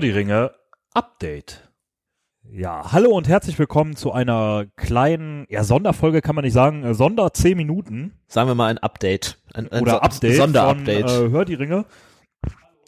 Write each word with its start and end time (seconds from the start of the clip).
Hör 0.00 0.06
die 0.06 0.12
Ringe 0.12 0.52
Update. 0.94 1.68
Ja, 2.50 2.90
hallo 2.90 3.10
und 3.10 3.28
herzlich 3.28 3.58
willkommen 3.58 3.96
zu 3.96 4.12
einer 4.12 4.64
kleinen, 4.76 5.44
ja, 5.50 5.62
Sonderfolge 5.62 6.22
kann 6.22 6.34
man 6.34 6.42
nicht 6.46 6.54
sagen, 6.54 6.84
äh, 6.84 6.94
Sonder 6.94 7.34
10 7.34 7.54
Minuten. 7.54 8.14
Sagen 8.26 8.48
wir 8.48 8.54
mal 8.54 8.68
ein 8.70 8.78
Update. 8.78 9.42
Ein, 9.52 9.70
ein 9.70 9.82
oder 9.82 9.90
So- 9.92 10.00
Update 10.00 10.36
Sonderupdate. 10.36 11.10
von 11.10 11.26
äh, 11.26 11.30
Hör 11.30 11.44
die 11.44 11.52
Ringe. 11.52 11.84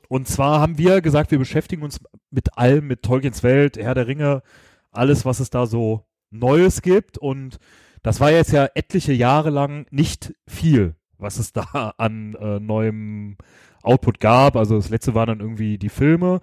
Und 0.08 0.26
zwar 0.26 0.61
haben 0.62 0.79
wir 0.79 1.02
gesagt, 1.02 1.30
wir 1.32 1.38
beschäftigen 1.38 1.82
uns 1.82 2.00
mit 2.30 2.56
allem, 2.56 2.86
mit 2.86 3.03
Tolkiens 3.03 3.42
Welt, 3.42 3.76
Herr 3.76 3.94
der 3.94 4.06
Ringe, 4.06 4.42
alles, 4.90 5.26
was 5.26 5.39
es 5.39 5.50
da 5.50 5.67
so 5.67 6.06
Neues 6.31 6.81
gibt. 6.81 7.18
Und 7.18 7.58
das 8.03 8.20
war 8.20 8.31
jetzt 8.31 8.53
ja 8.53 8.70
etliche 8.75 9.12
Jahre 9.12 9.50
lang 9.50 9.84
nicht 9.90 10.32
viel, 10.48 10.96
was 11.18 11.39
es 11.39 11.53
da 11.53 11.92
an 11.98 12.36
äh, 12.40 12.58
neuem 12.58 13.36
Output 13.82 14.18
gab. 14.18 14.56
Also 14.56 14.76
das 14.76 14.89
letzte 14.89 15.14
waren 15.14 15.26
dann 15.26 15.40
irgendwie 15.40 15.76
die 15.76 15.90
Filme, 15.90 16.40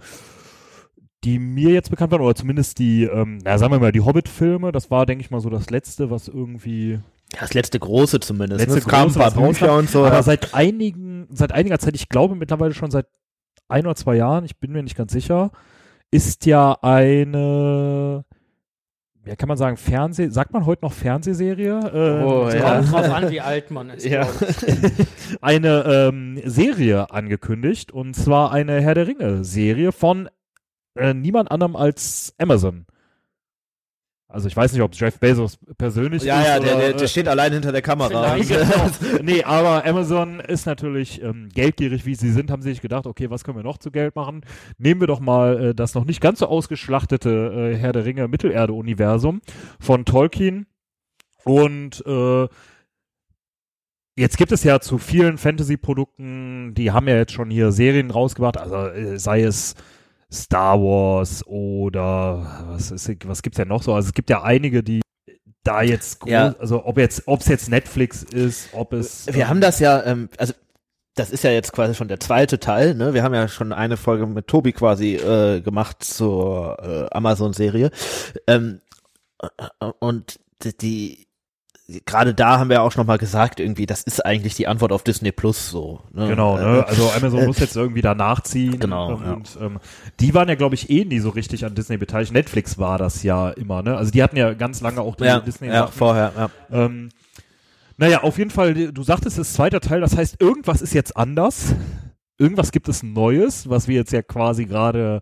die 1.24 1.38
mir 1.40 1.72
jetzt 1.72 1.90
bekannt 1.90 2.12
waren, 2.12 2.22
oder 2.22 2.36
zumindest 2.36 2.80
die, 2.80 3.04
ähm, 3.04 3.40
na, 3.44 3.58
sagen 3.58 3.74
wir 3.74 3.80
mal, 3.80 3.92
die 3.92 4.02
Hobbit-Filme. 4.02 4.72
Das 4.72 4.90
war, 4.90 5.06
denke 5.06 5.24
ich 5.24 5.32
mal, 5.32 5.42
so 5.42 5.50
das 5.50 5.70
letzte, 5.70 6.10
was 6.10 6.28
irgendwie 6.28 7.00
Ja, 7.34 7.42
das 7.42 7.54
letzte 7.54 7.78
große 7.80 8.20
zumindest. 8.22 8.60
letzte 8.62 8.76
ne? 8.76 8.80
es 8.80 8.88
kamen 8.88 9.12
ein 9.12 9.16
paar. 9.20 9.32
Bücher 9.32 9.76
und 9.78 9.90
so. 9.90 10.06
Aber 10.06 10.16
ja. 10.16 10.24
seit 10.24 10.54
einigen, 10.54 11.28
seit 11.32 11.52
einiger 11.52 11.78
Zeit, 11.80 11.96
ich 11.96 12.08
glaube 12.10 12.36
mittlerweile 12.36 12.74
schon 12.74 12.90
seit 12.92 13.08
ein 13.68 13.86
oder 13.86 13.96
zwei 13.96 14.16
Jahren, 14.16 14.46
ich 14.46 14.58
bin 14.58 14.72
mir 14.72 14.82
nicht 14.82 14.96
ganz 14.98 15.12
sicher, 15.12 15.52
ist 16.10 16.46
ja 16.48 16.78
eine, 16.82 18.24
ja 19.26 19.36
kann 19.36 19.48
man 19.50 19.58
sagen, 19.58 19.78
Fernseh, 19.78 20.30
sagt 20.30 20.54
man 20.54 20.66
heute 20.66 20.84
noch 20.86 20.94
Fernsehserie? 20.94 21.80
Äh, 21.80 22.24
Oh, 22.24 22.50
ja. 22.50 22.78
Kommt 22.78 22.92
drauf 22.94 23.12
an, 23.12 23.30
wie 23.32 23.42
alt 23.42 23.70
man 23.72 23.90
ist. 23.92 24.06
Ja. 24.06 24.28
eine 25.42 25.84
ähm, 25.86 26.42
Serie 26.46 27.12
angekündigt 27.12 27.92
und 27.92 28.16
zwar 28.16 28.52
eine 28.52 28.82
Herr 28.82 28.96
der 28.96 29.06
Ringe 29.08 29.44
Serie 29.44 29.92
von 29.92 30.30
äh, 30.96 31.14
niemand 31.14 31.52
anderem 31.52 31.76
als 31.76 32.34
Amazon. 32.38 32.86
Also 34.32 34.48
ich 34.48 34.56
weiß 34.56 34.74
nicht, 34.74 34.84
ob 34.84 34.94
Jeff 34.94 35.20
Bezos 35.20 35.58
persönlich 35.80 36.22
ja, 36.22 36.40
ist 36.40 36.48
ja, 36.48 36.60
der, 36.60 36.74
oder, 36.74 36.82
der, 36.82 36.90
äh, 36.90 36.98
der 36.98 37.08
steht 37.08 37.28
allein 37.28 37.52
hinter 37.52 37.72
der 37.72 37.82
Kamera. 37.82 38.36
Vielleicht. 38.36 38.50
Genau. 38.60 39.24
nee, 39.24 39.44
aber 39.44 39.86
Amazon 39.86 40.40
ist 40.40 40.68
natürlich 40.68 41.22
ähm, 41.24 41.50
geldgierig, 41.52 42.06
wie 42.06 42.14
sie 42.14 42.32
sind, 42.32 42.52
haben 42.52 42.62
sie 42.62 42.70
sich 42.70 42.82
gedacht, 42.82 43.08
okay, 43.08 43.32
was 43.32 43.44
können 43.44 43.58
wir 43.58 43.64
noch 43.64 43.80
zu 43.80 43.90
Geld 43.90 44.16
machen? 44.16 44.42
Nehmen 44.78 45.02
wir 45.02 45.08
doch 45.08 45.20
mal 45.20 45.70
äh, 45.70 45.76
das 45.76 45.96
noch 45.96 46.06
nicht 46.06 46.22
ganz 46.22 46.40
so 46.40 46.48
ausgeschlachtete 46.48 47.72
äh, 47.74 47.76
Herr 47.76 47.92
der 47.92 48.06
Ringe 48.06 48.28
Mittelerde-Universum 48.28 49.42
von 49.80 50.06
Tolkien 50.06 50.68
und 51.44 52.06
äh, 52.06 52.48
Jetzt 54.16 54.38
gibt 54.38 54.52
es 54.52 54.66
ja 54.66 54.82
zu 54.82 54.98
vielen 54.98 55.38
Fantasy-Produkten, 55.38 56.74
die 56.74 56.92
haben 56.92 57.08
ja 57.08 57.16
jetzt 57.16 57.32
schon 57.32 57.50
hier 57.50 57.72
Serien 57.72 58.12
rausgebracht, 58.12 58.58
also 58.58 58.76
äh, 58.76 59.18
sei 59.18 59.44
es 59.44 59.76
Star 60.32 60.80
Wars 60.80 61.46
oder 61.48 62.66
was, 62.68 62.92
ist, 62.92 63.28
was 63.28 63.42
gibt's 63.42 63.58
denn 63.58 63.68
noch 63.68 63.84
so? 63.84 63.94
Also 63.94 64.10
es 64.10 64.14
gibt 64.14 64.30
ja 64.30 64.44
einige, 64.44 64.84
die 64.84 65.02
da 65.64 65.82
jetzt 65.82 66.20
groß, 66.22 66.32
Ja. 66.32 66.56
also 66.60 66.86
ob 66.86 66.98
jetzt, 66.98 67.24
ob 67.28 67.42
es 67.42 67.48
jetzt 67.48 67.70
Netflix 67.70 68.24
ist, 68.24 68.70
ob 68.74 68.94
es 68.94 69.28
Wir 69.28 69.44
ähm, 69.44 69.50
haben 69.50 69.62
das 69.62 69.80
ja, 69.80 70.04
ähm, 70.06 70.30
also 70.38 70.54
das 71.16 71.32
ist 71.32 71.44
ja 71.44 71.52
jetzt 71.52 71.74
quasi 71.74 71.96
schon 71.96 72.08
der 72.08 72.20
zweite 72.20 72.60
Teil, 72.60 72.96
ne? 72.96 73.14
Wir 73.14 73.24
haben 73.24 73.34
ja 73.34 73.48
schon 73.48 73.74
eine 73.74 73.98
Folge 73.98 74.26
mit 74.26 74.48
Tobi 74.48 74.72
quasi 74.72 75.16
äh, 75.16 75.60
gemacht 75.62 76.04
zur 76.04 76.78
äh, 76.82 77.14
Amazon-Serie. 77.16 77.92
Ähm, 78.48 78.82
äh, 79.42 79.86
und 80.00 80.40
die, 80.64 80.78
die 80.78 81.28
gerade 82.06 82.34
da 82.34 82.60
haben 82.60 82.70
wir 82.70 82.84
auch 82.84 82.92
schon 82.92 83.06
mal 83.08 83.18
gesagt, 83.18 83.60
irgendwie, 83.60 83.86
das 83.86 84.04
ist 84.04 84.26
eigentlich 84.26 84.56
die 84.56 84.68
Antwort 84.68 84.92
auf 84.92 85.04
Disney 85.04 85.32
Plus 85.32 85.70
so. 85.70 86.02
Ne? 86.14 86.28
Genau, 86.28 86.58
Äh, 86.58 86.64
ne? 86.64 86.88
Also 86.88 87.10
Amazon 87.12 87.40
äh, 87.42 87.46
muss 87.48 87.60
jetzt 87.60 87.76
irgendwie 87.76 88.02
da 88.02 88.14
nachziehen. 88.14 88.80
Genau, 88.80 89.14
ähm, 89.14 89.24
ja. 89.26 89.34
Und 89.34 89.58
ähm, 89.62 89.80
die 90.20 90.34
waren 90.34 90.48
ja, 90.50 90.56
glaube 90.56 90.76
ich, 90.76 90.90
eh 90.90 91.06
nie 91.06 91.20
so 91.20 91.30
richtig 91.30 91.66
an 91.66 91.76
Disney 91.76 91.98
beteiligt. 91.98 92.34
Netflix 92.34 92.78
war 92.78 92.98
das 92.98 93.24
ja 93.24 93.50
immer, 93.50 93.82
ne? 93.82 93.98
Also 93.98 94.12
die 94.12 94.22
hatten 94.22 94.38
ja 94.38 94.54
ganz 94.54 94.82
lange 94.82 95.02
auch 95.02 95.16
die 95.16 95.26
ja, 95.26 95.40
Disney. 95.40 95.68
ja, 95.68 95.88
vorher, 95.88 96.32
ja. 96.38 96.50
Ähm, 96.72 97.10
naja, 97.98 98.24
auf 98.24 98.38
jeden 98.38 98.52
Fall, 98.52 98.74
du 98.74 99.04
sagtest, 99.04 99.38
es 99.38 99.50
ist 99.50 99.54
zweiter 99.56 99.82
Teil, 99.82 100.00
das 100.00 100.16
heißt, 100.16 100.42
irgendwas 100.42 100.82
ist 100.82 100.94
jetzt 100.94 101.18
anders. 101.18 101.76
Irgendwas 102.38 102.72
gibt 102.72 102.88
es 102.88 103.04
Neues, 103.04 103.70
was 103.70 103.88
wir 103.90 103.96
jetzt 103.96 104.14
ja 104.14 104.22
quasi 104.22 104.66
gerade 104.66 105.20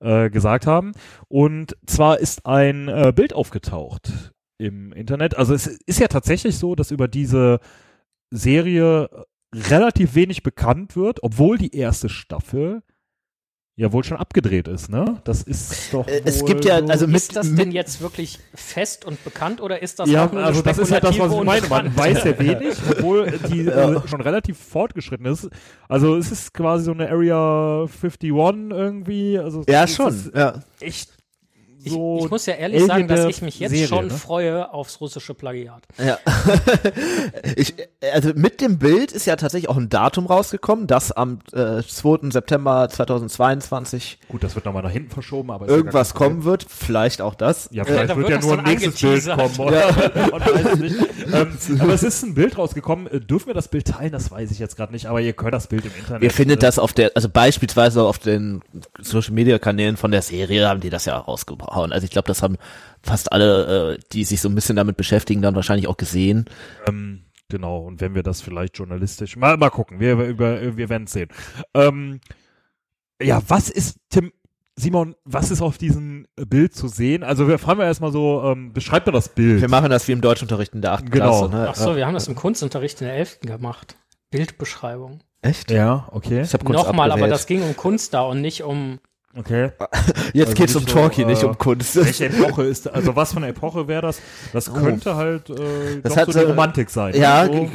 äh, 0.00 0.28
gesagt 0.28 0.66
haben. 0.66 0.92
Und 1.28 1.76
zwar 1.86 2.18
ist 2.18 2.44
ein 2.44 2.88
äh, 2.88 3.12
Bild 3.14 3.32
aufgetaucht 3.32 4.32
im 4.58 4.92
Internet. 4.92 5.36
Also 5.36 5.54
es 5.54 5.66
ist 5.66 6.00
ja 6.00 6.08
tatsächlich 6.08 6.58
so, 6.58 6.74
dass 6.74 6.90
über 6.90 7.08
diese 7.08 7.60
Serie 8.30 9.08
relativ 9.54 10.14
wenig 10.14 10.42
bekannt 10.42 10.96
wird, 10.96 11.22
obwohl 11.22 11.56
die 11.58 11.74
erste 11.74 12.08
Staffel 12.08 12.82
ja 13.76 13.92
wohl 13.92 14.02
schon 14.02 14.16
abgedreht 14.16 14.66
ist, 14.66 14.90
ne? 14.90 15.20
Das 15.22 15.42
ist 15.44 15.94
doch. 15.94 16.06
Äh, 16.08 16.22
es 16.24 16.40
wohl 16.40 16.48
gibt 16.48 16.64
ja, 16.64 16.80
so 16.80 16.86
also 16.86 17.06
mit, 17.06 17.16
ist 17.16 17.36
das 17.36 17.54
denn 17.54 17.70
jetzt 17.70 18.00
wirklich 18.00 18.40
fest 18.52 19.04
und 19.04 19.22
bekannt 19.22 19.60
oder 19.60 19.80
ist 19.80 20.00
das 20.00 20.10
ja, 20.10 20.26
auch 20.26 20.32
nur 20.32 20.42
also 20.42 20.62
das 20.62 20.78
ist 20.78 20.90
ja 20.90 20.98
das, 20.98 21.16
was 21.16 21.32
ich 21.32 21.44
meine. 21.44 21.68
Man 21.68 21.96
weiß 21.96 22.24
ja 22.24 22.38
wenig, 22.40 22.76
obwohl 22.90 23.30
die 23.30 23.62
Ja. 23.62 23.92
äh, 23.92 24.08
schon 24.08 24.20
relativ 24.20 24.58
fortgeschritten 24.58 25.26
ist. 25.26 25.48
Also 25.88 26.16
es 26.16 26.32
ist 26.32 26.52
quasi 26.52 26.86
so 26.86 26.90
eine 26.90 27.08
Area 27.08 27.82
51 27.82 28.30
irgendwie. 28.72 29.38
Also 29.38 29.62
ja 29.68 29.84
es 29.84 29.94
schon, 29.94 30.08
ist 30.12 30.34
ja. 30.34 30.60
echt 30.80 31.10
Ich, 31.10 31.17
so. 31.84 32.20
ich 32.24 32.30
muss 32.30 32.46
ja 32.46 32.54
ehrlich 32.54 32.84
sagen, 32.84 33.08
dass 33.08 33.24
ich 33.26 33.42
mich 33.42 33.58
jetzt 33.58 33.72
Serie, 33.72 33.88
schon 33.88 34.06
ne? 34.06 34.12
freue 34.12 34.72
aufs 34.72 35.00
russische 35.00 35.34
Plagiat. 35.34 35.82
Ja. 35.98 36.18
ich, 37.56 37.74
also 38.12 38.30
mit 38.34 38.60
dem 38.60 38.78
Bild 38.78 39.12
ist 39.12 39.26
ja 39.26 39.36
tatsächlich 39.36 39.68
auch 39.68 39.76
ein 39.76 39.88
Datum 39.88 40.26
rausgekommen, 40.26 40.86
das 40.86 41.10
am 41.12 41.40
äh, 41.52 41.82
2. 41.82 42.30
September 42.30 42.88
2022 42.88 44.18
Gut, 44.28 44.42
das 44.44 44.54
wird 44.54 44.64
nochmal 44.64 44.82
nach 44.82 44.90
hinten 44.90 45.10
verschoben, 45.10 45.50
aber 45.50 45.66
ja 45.66 45.72
irgendwas 45.72 46.14
kommen 46.14 46.44
wird. 46.44 46.64
Vielleicht 46.68 47.20
auch 47.20 47.34
das. 47.34 47.68
Ja, 47.72 47.82
Äh, 47.82 47.86
vielleicht 47.86 48.10
da 48.10 48.16
wird 48.16 48.28
wird 48.28 48.42
ja 48.42 48.48
nur 48.48 48.58
ein 48.58 48.64
nächstes 48.64 49.00
Bild 49.00 49.24
kommen. 49.26 49.58
Oder? 49.58 50.76
Nicht. 50.76 50.96
Ähm, 51.28 51.58
aber 51.80 51.92
es 51.92 52.02
ist 52.02 52.22
ein 52.22 52.32
Bild 52.32 52.56
rausgekommen. 52.56 53.06
Äh, 53.06 53.20
Dürfen 53.20 53.48
wir 53.48 53.54
das 53.54 53.68
Bild 53.68 53.86
teilen? 53.86 54.12
Das 54.12 54.30
weiß 54.30 54.50
ich 54.50 54.58
jetzt 54.58 54.76
gerade 54.76 54.92
nicht. 54.92 55.06
Aber 55.08 55.20
ihr 55.20 55.34
könnt 55.34 55.52
das 55.52 55.66
Bild 55.66 55.84
im 55.84 55.92
Internet. 55.98 56.22
Ihr 56.22 56.30
findet 56.30 56.62
äh, 56.62 56.66
das 56.66 56.78
auf 56.78 56.94
der, 56.94 57.12
also 57.16 57.28
beispielsweise 57.28 58.02
auf 58.02 58.18
den 58.18 58.62
Social 58.98 59.34
Media 59.34 59.58
Kanälen 59.58 59.98
von 59.98 60.10
der 60.10 60.22
Serie 60.22 60.66
haben 60.66 60.80
die 60.80 60.88
das 60.88 61.04
ja 61.04 61.20
rausgehauen. 61.68 61.92
Also 61.92 62.04
ich 62.04 62.10
glaube, 62.10 62.28
das 62.28 62.42
haben 62.42 62.56
fast 63.02 63.32
alle, 63.32 63.94
äh, 63.94 63.98
die 64.12 64.24
sich 64.24 64.40
so 64.40 64.48
ein 64.48 64.54
bisschen 64.54 64.76
damit 64.76 64.96
beschäftigen, 64.96 65.42
dann 65.42 65.54
wahrscheinlich 65.54 65.88
auch 65.88 65.96
gesehen. 65.96 66.46
Ähm, 66.86 67.24
genau, 67.48 67.78
und 67.78 68.00
wenn 68.00 68.14
wir 68.14 68.22
das 68.22 68.40
vielleicht 68.40 68.78
journalistisch. 68.78 69.36
Mal, 69.36 69.56
mal 69.56 69.70
gucken, 69.70 70.00
wir, 70.00 70.14
über, 70.14 70.76
wir 70.76 70.88
werden 70.88 71.04
es 71.04 71.12
sehen. 71.12 71.28
Ähm, 71.74 72.20
ja, 73.22 73.42
was 73.48 73.68
ist, 73.68 73.98
Tim, 74.10 74.32
Simon, 74.76 75.16
was 75.24 75.50
ist 75.50 75.60
auf 75.60 75.76
diesem 75.76 76.26
Bild 76.36 76.74
zu 76.74 76.86
sehen? 76.86 77.24
Also 77.24 77.48
wir 77.48 77.58
fragen 77.58 77.80
wir 77.80 77.86
erstmal 77.86 78.12
so, 78.12 78.42
ähm, 78.44 78.72
beschreib 78.72 79.06
mir 79.06 79.12
das 79.12 79.28
Bild. 79.28 79.60
Wir 79.60 79.68
machen 79.68 79.90
das 79.90 80.06
wie 80.06 80.12
im 80.12 80.20
Deutschunterricht 80.20 80.74
in 80.74 80.82
der 80.82 80.92
8. 80.92 81.10
Genau. 81.10 81.48
Klasse. 81.48 81.54
Ne? 81.54 81.66
Ach 81.68 81.74
so, 81.74 81.96
wir 81.96 82.06
haben 82.06 82.14
das 82.14 82.28
im 82.28 82.36
Kunstunterricht 82.36 83.00
in 83.00 83.08
der 83.08 83.16
11. 83.16 83.40
gemacht. 83.40 83.96
Bildbeschreibung. 84.30 85.20
Echt? 85.40 85.70
ja, 85.70 86.08
okay. 86.10 86.42
Ich 86.42 86.52
hab 86.52 86.64
Kunst 86.64 86.84
Nochmal, 86.84 87.06
aber 87.10 87.22
abgewählt. 87.22 87.32
das 87.32 87.46
ging 87.46 87.62
um 87.62 87.76
Kunst 87.76 88.12
da 88.14 88.22
und 88.22 88.40
nicht 88.40 88.62
um. 88.62 88.98
Okay. 89.36 89.70
Jetzt 90.32 90.48
also 90.48 90.54
geht's 90.54 90.74
um 90.76 90.82
nicht 90.82 90.90
so, 90.92 90.98
Talkie, 91.00 91.24
nicht 91.24 91.42
äh, 91.42 91.46
um 91.46 91.58
Kunst. 91.58 91.96
Welche 91.96 92.26
Epoche 92.26 92.64
ist, 92.64 92.88
also 92.88 93.14
was 93.14 93.32
für 93.32 93.36
eine 93.38 93.48
Epoche 93.48 93.86
wäre 93.86 94.02
das? 94.02 94.20
Das 94.52 94.68
Oh. 94.70 94.72
könnte 94.74 95.14
halt 95.16 95.50
äh, 95.50 96.00
Das 96.02 96.16
hat 96.16 96.26
so 96.26 96.32
die 96.32 96.38
so- 96.44 96.46
Romantik 96.50 96.90
sein. 96.90 97.14
Ja, 97.14 97.46
ne? 97.46 97.70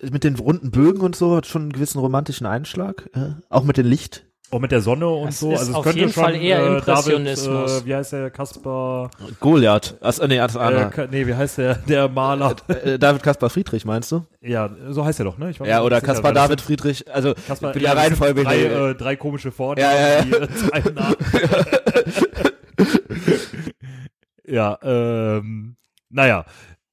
so, 0.00 0.08
mit 0.10 0.24
den 0.24 0.36
runden 0.36 0.70
Bögen 0.70 1.00
und 1.00 1.16
so 1.16 1.36
hat 1.36 1.46
schon 1.46 1.62
einen 1.62 1.72
gewissen 1.72 1.98
romantischen 1.98 2.46
Einschlag. 2.46 3.08
Ja. 3.14 3.36
Auch 3.48 3.64
mit 3.64 3.76
dem 3.76 3.86
Licht. 3.86 4.23
Auch 4.50 4.60
mit 4.60 4.70
der 4.70 4.80
Sonne 4.82 5.08
und 5.08 5.28
Das 5.28 5.40
so. 5.40 5.52
ist 5.52 5.58
Also 5.60 5.70
es 5.72 5.76
auf 5.78 5.84
könnte 5.84 5.98
jeden 6.00 6.12
schon 6.12 6.22
Fall 6.22 6.36
eher 6.36 6.60
äh, 6.60 6.74
Impressionismus. 6.76 7.70
David, 7.72 7.82
äh, 7.82 7.86
wie 7.86 7.94
heißt 7.96 8.12
der 8.12 8.30
Kaspar? 8.30 9.10
Goliath. 9.40 9.96
Ach, 10.00 10.14
nee, 10.28 10.36
das 10.36 10.54
Äh, 10.54 11.08
nee, 11.10 11.26
wie 11.26 11.34
heißt 11.34 11.58
der 11.58 11.74
der 11.76 12.08
Maler? 12.08 12.54
Äh, 12.68 12.98
David 12.98 13.22
Kaspar 13.22 13.50
Friedrich, 13.50 13.84
meinst 13.84 14.12
du? 14.12 14.24
Ja, 14.40 14.70
so 14.90 15.04
heißt 15.04 15.18
er 15.20 15.24
doch, 15.24 15.38
ne? 15.38 15.52
Ja, 15.64 15.82
oder 15.82 16.00
Kaspar 16.00 16.32
David 16.32 16.60
Friedrich. 16.60 17.12
Also, 17.12 17.34
Kaspar, 17.48 17.70
ich 17.70 17.74
bin 17.74 17.82
ja, 17.82 17.92
Reihenfolge 17.94 18.44
drei, 18.44 18.56
hier. 18.58 18.86
äh, 18.90 18.94
drei 18.94 19.16
komische 19.16 19.50
Vornamen, 19.50 19.80
Ja, 19.90 19.92
ja, 19.98 20.18
ja. 20.18 20.22
die 20.22 20.88
äh, 20.88 20.92
Namen. 20.92 21.16
ja, 24.46 24.78
ähm, 24.82 25.76
naja. 26.10 26.44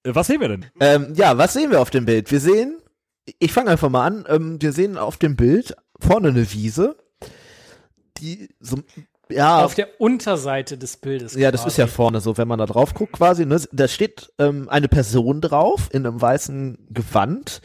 Äh, 0.03 0.15
Was 0.15 0.27
sehen 0.27 0.41
wir 0.41 0.47
denn? 0.49 0.65
Ähm, 0.79 1.13
ja, 1.15 1.37
was 1.37 1.53
sehen 1.53 1.69
wir 1.71 1.79
auf 1.81 1.89
dem 1.89 2.05
Bild? 2.05 2.31
Wir 2.31 2.39
sehen, 2.39 2.77
ich 3.39 3.51
fange 3.53 3.69
einfach 3.71 3.89
mal 3.89 4.05
an, 4.07 4.25
ähm, 4.29 4.57
wir 4.61 4.71
sehen 4.73 4.97
auf 4.97 5.17
dem 5.17 5.35
Bild 5.35 5.75
vorne 5.99 6.29
eine 6.29 6.51
Wiese, 6.53 6.95
die 8.21 8.49
so, 8.59 8.77
ja, 9.29 9.63
Auf 9.63 9.75
der 9.75 9.87
Unterseite 9.99 10.77
des 10.77 10.97
Bildes. 10.97 11.35
ja, 11.35 11.51
das 11.51 11.61
quasi. 11.61 11.73
ist 11.73 11.77
ja 11.77 11.87
vorne 11.87 12.21
so, 12.21 12.37
wenn 12.37 12.47
man 12.47 12.59
da 12.59 12.65
drauf 12.65 12.93
guckt 12.93 13.13
quasi, 13.13 13.45
ne, 13.45 13.61
da 13.71 13.87
steht 13.87 14.31
ähm, 14.39 14.67
eine 14.69 14.87
Person 14.87 15.41
drauf 15.41 15.89
in 15.91 16.05
einem 16.05 16.21
weißen 16.21 16.77
Gewand, 16.89 17.61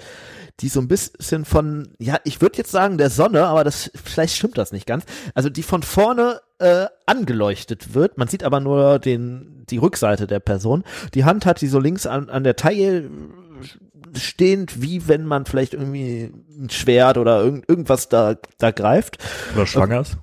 die 0.60 0.68
so 0.68 0.80
ein 0.80 0.88
bisschen 0.88 1.44
von, 1.44 1.94
ja, 1.98 2.18
ich 2.24 2.40
würde 2.40 2.56
jetzt 2.58 2.70
sagen 2.70 2.98
der 2.98 3.10
Sonne, 3.10 3.46
aber 3.46 3.64
das 3.64 3.90
vielleicht 4.02 4.36
stimmt 4.36 4.56
das 4.56 4.72
nicht 4.72 4.86
ganz. 4.86 5.04
Also 5.34 5.50
die 5.50 5.62
von 5.62 5.82
vorne 5.82 6.40
äh, 6.58 6.86
angeleuchtet 7.04 7.94
wird. 7.94 8.16
Man 8.16 8.28
sieht 8.28 8.42
aber 8.42 8.60
nur 8.60 8.98
den 8.98 9.64
die 9.68 9.78
Rückseite 9.78 10.26
der 10.26 10.40
Person. 10.40 10.84
Die 11.14 11.24
Hand 11.24 11.44
hat 11.44 11.60
die 11.60 11.66
so 11.66 11.80
links 11.80 12.06
an, 12.06 12.30
an 12.30 12.44
der 12.44 12.56
Taille 12.56 13.10
stehend, 14.14 14.80
wie 14.80 15.08
wenn 15.08 15.26
man 15.26 15.44
vielleicht 15.44 15.74
irgendwie 15.74 16.32
ein 16.58 16.70
Schwert 16.70 17.18
oder 17.18 17.42
irgend, 17.42 17.68
irgendwas 17.68 18.08
da 18.08 18.36
da 18.58 18.70
greift. 18.70 19.18
Oder 19.54 19.66
schwanger 19.66 20.00
ist? 20.02 20.16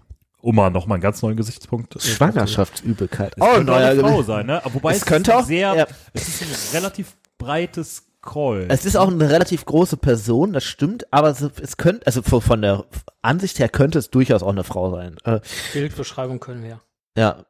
Um 0.43 0.55
mal 0.55 0.69
nochmal 0.69 0.97
einen 0.97 1.01
ganz 1.01 1.21
neuen 1.21 1.37
Gesichtspunkt. 1.37 1.95
äh, 1.95 1.99
Schwangerschaftsübelkeit. 1.99 3.33
Es 3.37 3.41
auch 3.41 3.63
neuer 3.63 3.89
eine 3.91 3.99
Frau 4.01 4.23
sein, 4.23 4.45
ne? 4.45 4.61
Wobei 4.73 4.91
Es 4.91 4.97
es, 4.97 5.05
könnte 5.05 5.31
ist 5.31 5.37
auch- 5.37 5.45
sehr, 5.45 5.73
ja. 5.73 5.87
es 6.11 6.27
ist 6.27 6.41
ein 6.41 6.77
relativ 6.77 7.15
breites 7.37 8.03
Kreuz. 8.21 8.65
Es 8.69 8.85
ist 8.85 8.97
auch 8.97 9.09
eine 9.09 9.29
relativ 9.29 9.63
große 9.65 9.95
Person, 9.97 10.51
das 10.53 10.63
stimmt, 10.65 11.05
aber 11.13 11.29
es, 11.29 11.41
es 11.41 11.77
könnte, 11.77 12.05
also 12.05 12.21
von 12.21 12.61
der 12.61 12.85
Ansicht 13.21 13.59
her 13.59 13.69
könnte 13.69 13.99
es 13.99 14.09
durchaus 14.11 14.43
auch 14.43 14.49
eine 14.51 14.63
Frau 14.65 14.91
sein. 14.91 15.15
Äh, 15.23 15.39
Bildbeschreibung 15.73 16.39
können 16.41 16.63
wir. 16.63 16.81
ja. 17.17 17.45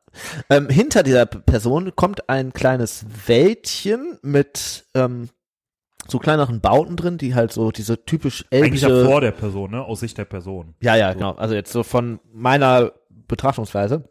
Ähm, 0.52 0.70
hinter 0.70 1.02
dieser 1.02 1.26
Person 1.26 1.96
kommt 1.96 2.30
ein 2.30 2.54
kleines 2.54 3.04
Wäldchen 3.26 4.20
mit 4.22 4.86
ähm, 4.94 5.30
so 6.08 6.20
kleineren 6.20 6.60
Bauten 6.60 6.96
drin, 6.96 7.18
die 7.18 7.36
halt 7.36 7.52
so 7.54 7.72
diese 7.72 8.06
typisch 8.06 8.46
Eigentlich 8.52 8.82
ja 8.82 8.90
elbische 8.90 9.06
vor 9.06 9.22
der 9.22 9.32
Person, 9.32 9.72
ne? 9.72 9.84
Aus 9.84 10.02
Sicht 10.02 10.18
der 10.18 10.26
Person. 10.26 10.76
Ja, 10.82 10.96
ja, 10.96 11.12
So. 11.12 11.18
genau. 11.18 11.32
Also 11.34 11.56
jetzt 11.56 11.72
so 11.72 11.84
von 11.84 12.20
meiner 12.34 12.92
Betrachtungsweise 13.28 14.04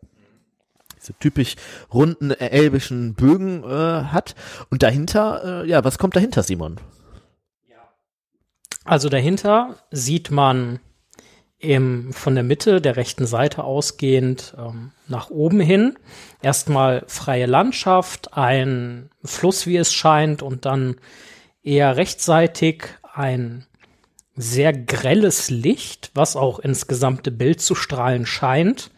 diese 1.00 1.15
typisch 1.19 1.56
runden 1.93 2.31
äh, 2.31 2.49
elbischen 2.49 3.15
Bögen 3.15 3.65
äh, 3.65 4.05
hat 4.05 4.35
und 4.71 4.83
dahinter, 4.83 5.62
äh, 5.65 5.69
ja, 5.69 5.85
was 5.85 5.99
kommt 5.99 6.17
dahinter, 6.17 6.43
Simon? 6.43 6.79
Also 8.85 9.09
dahinter 9.09 9.77
sieht 9.93 10.31
man 10.33 10.81
im, 11.59 12.12
von 12.12 12.35
der 12.35 12.43
Mitte 12.43 12.81
der 12.81 12.97
rechten 12.97 13.27
Seite 13.27 13.62
ausgehend 13.62 14.55
ähm, 14.59 14.91
nach 15.06 15.31
oben 15.31 15.61
hin 15.61 15.97
erstmal 16.41 17.05
freie 17.06 17.47
Landschaft, 17.47 18.37
ein 18.37 19.11
Fluss, 19.25 19.67
wie 19.69 19.77
es 19.77 19.94
scheint, 19.94 20.43
und 20.43 20.67
dann 20.67 20.97
eher 21.62 21.97
rechtsseitig 21.97 22.85
ein 23.14 23.67
sehr 24.35 24.73
grelles 24.73 25.50
Licht, 25.50 26.11
was 26.14 26.37
auch 26.37 26.59
ins 26.59 26.87
gesamte 26.87 27.31
Bild 27.31 27.61
zu 27.61 27.75
strahlen 27.75 28.26
scheint. 28.26 28.91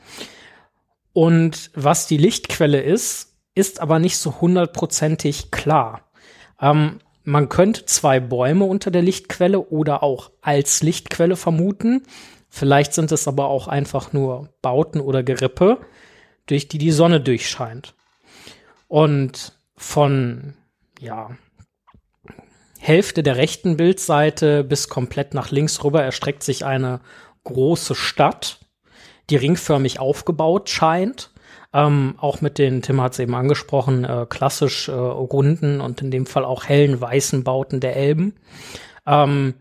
Und 1.12 1.70
was 1.75 2.06
die 2.06 2.16
Lichtquelle 2.16 2.81
ist, 2.81 3.34
ist 3.55 3.81
aber 3.81 3.99
nicht 3.99 4.19
so 4.19 4.40
hundertprozentig 4.40 5.50
klar. 5.50 6.02
Ähm, 6.61 7.00
man 7.25 7.49
könnte 7.49 7.87
zwei 7.87 8.20
Bäume 8.20 8.64
unter 8.64 8.90
der 8.90 9.02
Lichtquelle 9.02 9.60
oder 9.60 10.02
auch 10.02 10.31
als 10.43 10.82
Lichtquelle 10.82 11.37
vermuten. 11.37 12.02
Vielleicht 12.50 12.93
sind 12.93 13.10
es 13.12 13.26
aber 13.26 13.46
auch 13.46 13.67
einfach 13.67 14.12
nur 14.12 14.50
Bauten 14.60 15.00
oder 15.00 15.22
Gerippe, 15.22 15.78
durch 16.46 16.69
die 16.69 16.78
die 16.78 16.90
Sonne 16.90 17.20
durchscheint. 17.20 17.94
Und 18.88 19.52
von, 19.76 20.55
ja, 21.00 21.31
Hälfte 22.84 23.22
der 23.22 23.36
rechten 23.36 23.78
Bildseite 23.78 24.62
bis 24.62 24.90
komplett 24.90 25.32
nach 25.32 25.50
links 25.50 25.82
rüber 25.82 26.02
erstreckt 26.02 26.42
sich 26.42 26.66
eine 26.66 27.00
große 27.44 27.94
Stadt, 27.94 28.58
die 29.31 29.36
ringförmig 29.36 30.00
aufgebaut 30.00 30.69
scheint. 30.69 31.31
Ähm, 31.72 32.16
auch 32.19 32.42
mit 32.42 32.58
den, 32.58 32.82
Tim 32.82 33.00
hat 33.00 33.14
es 33.14 33.20
eben 33.20 33.34
angesprochen, 33.34 34.04
äh, 34.04 34.26
klassisch 34.28 34.88
äh, 34.88 34.92
runden 34.92 35.81
und 35.81 36.02
in 36.02 36.10
dem 36.10 36.26
Fall 36.26 36.44
auch 36.44 36.66
hellen 36.66 37.00
weißen 37.00 37.42
Bauten 37.42 37.81
der 37.81 37.96
Elben, 37.96 38.34
ähm, 39.06 39.54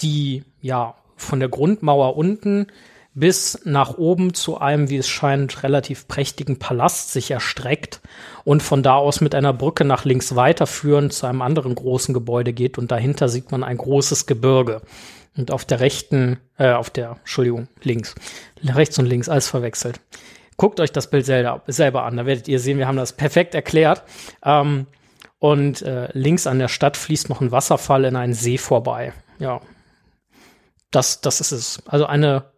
die 0.00 0.42
ja 0.60 0.96
von 1.14 1.38
der 1.38 1.48
Grundmauer 1.48 2.16
unten 2.16 2.66
bis 3.14 3.60
nach 3.64 3.98
oben 3.98 4.32
zu 4.32 4.58
einem, 4.58 4.88
wie 4.88 4.96
es 4.96 5.08
scheint, 5.08 5.62
relativ 5.62 6.08
prächtigen 6.08 6.58
Palast 6.58 7.12
sich 7.12 7.30
erstreckt 7.30 8.00
und 8.44 8.62
von 8.62 8.82
da 8.82 8.94
aus 8.94 9.20
mit 9.20 9.34
einer 9.34 9.52
Brücke 9.52 9.84
nach 9.84 10.04
links 10.04 10.34
weiterführend 10.34 11.12
zu 11.12 11.26
einem 11.26 11.42
anderen 11.42 11.74
großen 11.74 12.14
Gebäude 12.14 12.52
geht 12.52 12.78
und 12.78 12.90
dahinter 12.90 13.28
sieht 13.28 13.52
man 13.52 13.64
ein 13.64 13.76
großes 13.76 14.26
Gebirge. 14.26 14.82
Und 15.34 15.50
auf 15.50 15.64
der 15.64 15.80
rechten, 15.80 16.38
äh, 16.58 16.72
auf 16.72 16.90
der, 16.90 17.16
Entschuldigung, 17.20 17.68
links, 17.82 18.14
rechts 18.62 18.98
und 18.98 19.06
links, 19.06 19.30
alles 19.30 19.48
verwechselt. 19.48 19.98
Guckt 20.58 20.78
euch 20.78 20.92
das 20.92 21.08
Bild 21.08 21.24
selber, 21.24 21.62
selber 21.66 22.04
an, 22.04 22.18
da 22.18 22.26
werdet 22.26 22.48
ihr 22.48 22.60
sehen, 22.60 22.76
wir 22.76 22.86
haben 22.86 22.98
das 22.98 23.14
perfekt 23.14 23.54
erklärt. 23.54 24.02
Ähm, 24.44 24.86
und 25.38 25.82
äh, 25.82 26.08
links 26.12 26.46
an 26.46 26.58
der 26.58 26.68
Stadt 26.68 26.96
fließt 26.96 27.30
noch 27.30 27.40
ein 27.40 27.50
Wasserfall 27.50 28.04
in 28.04 28.14
einen 28.14 28.34
See 28.34 28.58
vorbei. 28.58 29.14
Ja, 29.38 29.60
das, 30.90 31.22
das 31.22 31.40
ist 31.40 31.52
es. 31.52 31.82
Also 31.86 32.06
eine 32.06 32.51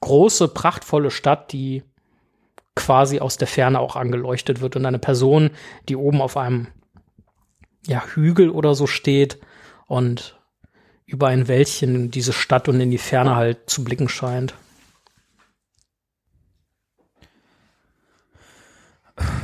große, 0.00 0.48
prachtvolle 0.48 1.10
Stadt, 1.10 1.52
die 1.52 1.82
quasi 2.74 3.20
aus 3.20 3.36
der 3.36 3.46
Ferne 3.48 3.80
auch 3.80 3.96
angeleuchtet 3.96 4.60
wird 4.60 4.76
und 4.76 4.84
eine 4.84 4.98
Person, 4.98 5.50
die 5.88 5.96
oben 5.96 6.20
auf 6.20 6.36
einem 6.36 6.68
ja, 7.86 8.02
Hügel 8.14 8.50
oder 8.50 8.74
so 8.74 8.86
steht 8.86 9.38
und 9.86 10.38
über 11.06 11.28
ein 11.28 11.48
Wäldchen 11.48 12.10
diese 12.10 12.32
Stadt 12.32 12.68
und 12.68 12.80
in 12.80 12.90
die 12.90 12.98
Ferne 12.98 13.36
halt 13.36 13.68
zu 13.70 13.84
blicken 13.84 14.08
scheint. 14.08 14.54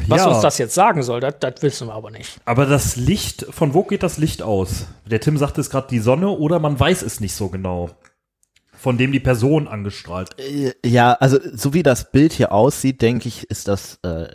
Was 0.08 0.22
Ja. 0.22 0.28
uns 0.28 0.40
das 0.40 0.58
jetzt 0.58 0.74
sagen 0.74 1.02
soll, 1.02 1.20
das, 1.20 1.34
das 1.38 1.62
wissen 1.62 1.86
wir 1.86 1.94
aber 1.94 2.10
nicht. 2.10 2.40
Aber 2.44 2.66
das 2.66 2.96
Licht, 2.96 3.46
von 3.50 3.74
wo 3.74 3.84
geht 3.84 4.02
das 4.02 4.18
Licht 4.18 4.42
aus? 4.42 4.86
Der 5.06 5.20
Tim 5.20 5.36
sagte 5.36 5.60
es 5.60 5.70
gerade 5.70 5.86
die 5.88 6.00
Sonne 6.00 6.30
oder 6.30 6.58
man 6.58 6.78
weiß 6.80 7.02
es 7.02 7.20
nicht 7.20 7.34
so 7.34 7.48
genau. 7.48 7.90
Von 8.80 8.96
dem 8.96 9.12
die 9.12 9.20
Person 9.20 9.68
angestrahlt. 9.68 10.30
Äh, 10.38 10.72
Ja, 10.84 11.12
also 11.12 11.38
so 11.52 11.74
wie 11.74 11.82
das 11.82 12.10
Bild 12.10 12.32
hier 12.32 12.52
aussieht, 12.52 13.02
denke 13.02 13.28
ich, 13.28 13.44
ist 13.50 13.68
das 13.68 13.98
äh, 14.02 14.34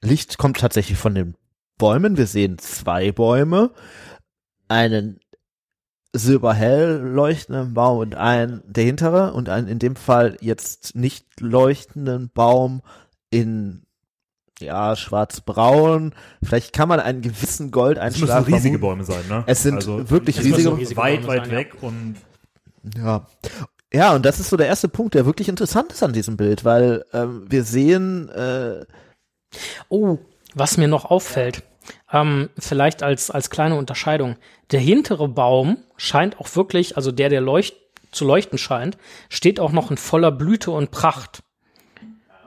Licht 0.00 0.38
kommt 0.38 0.58
tatsächlich 0.58 0.96
von 0.98 1.14
den 1.14 1.34
Bäumen. 1.78 2.16
Wir 2.16 2.26
sehen 2.26 2.58
zwei 2.58 3.12
Bäume, 3.12 3.70
einen 4.68 5.20
silberhell 6.14 6.98
leuchtenden 7.02 7.74
Baum 7.74 7.98
und 7.98 8.14
einen 8.14 8.62
der 8.66 8.84
hintere 8.84 9.32
und 9.32 9.48
einen 9.48 9.68
in 9.68 9.78
dem 9.78 9.96
Fall 9.96 10.36
jetzt 10.40 10.94
nicht 10.94 11.40
leuchtenden 11.40 12.30
Baum 12.32 12.82
in 13.30 13.82
ja 14.60 14.94
schwarz-braun. 14.94 16.14
Vielleicht 16.42 16.72
kann 16.74 16.88
man 16.88 17.00
einen 17.00 17.22
gewissen 17.22 17.66
Es 17.66 17.72
Goldeinschlag 17.72 18.40
müssen 18.42 18.54
riesige. 18.54 18.78
Bäume 18.78 19.04
sein, 19.04 19.22
ne? 19.28 19.42
Es 19.46 19.62
sind 19.62 19.86
wirklich 20.10 20.38
es 20.38 20.44
riesige- 20.44 20.76
riesige 20.76 20.96
weit, 21.00 21.22
Bäume 21.22 21.28
weit 21.28 21.40
sein, 21.46 21.50
ja. 21.50 21.56
weg 21.58 21.74
und 21.80 22.16
Ja. 22.96 23.26
Ja, 23.92 24.14
und 24.14 24.24
das 24.24 24.40
ist 24.40 24.48
so 24.48 24.56
der 24.56 24.66
erste 24.66 24.88
Punkt, 24.88 25.14
der 25.14 25.26
wirklich 25.26 25.48
interessant 25.48 25.92
ist 25.92 26.02
an 26.02 26.12
diesem 26.12 26.36
Bild, 26.36 26.64
weil 26.64 27.04
ähm, 27.12 27.44
wir 27.48 27.64
sehen, 27.64 28.28
äh, 28.30 28.84
Oh, 29.88 30.18
was 30.54 30.76
mir 30.78 30.88
noch 30.88 31.04
auffällt, 31.04 31.62
ähm, 32.12 32.50
vielleicht 32.58 33.02
als, 33.02 33.30
als 33.30 33.50
kleine 33.50 33.76
Unterscheidung. 33.76 34.36
Der 34.70 34.80
hintere 34.80 35.28
Baum 35.28 35.78
scheint 35.96 36.38
auch 36.40 36.54
wirklich, 36.56 36.96
also 36.96 37.12
der, 37.12 37.28
der 37.28 37.40
leucht, 37.40 37.74
zu 38.10 38.24
leuchten 38.24 38.58
scheint, 38.58 38.98
steht 39.28 39.60
auch 39.60 39.72
noch 39.72 39.90
in 39.90 39.96
voller 39.96 40.30
Blüte 40.30 40.70
und 40.70 40.90
Pracht. 40.90 41.42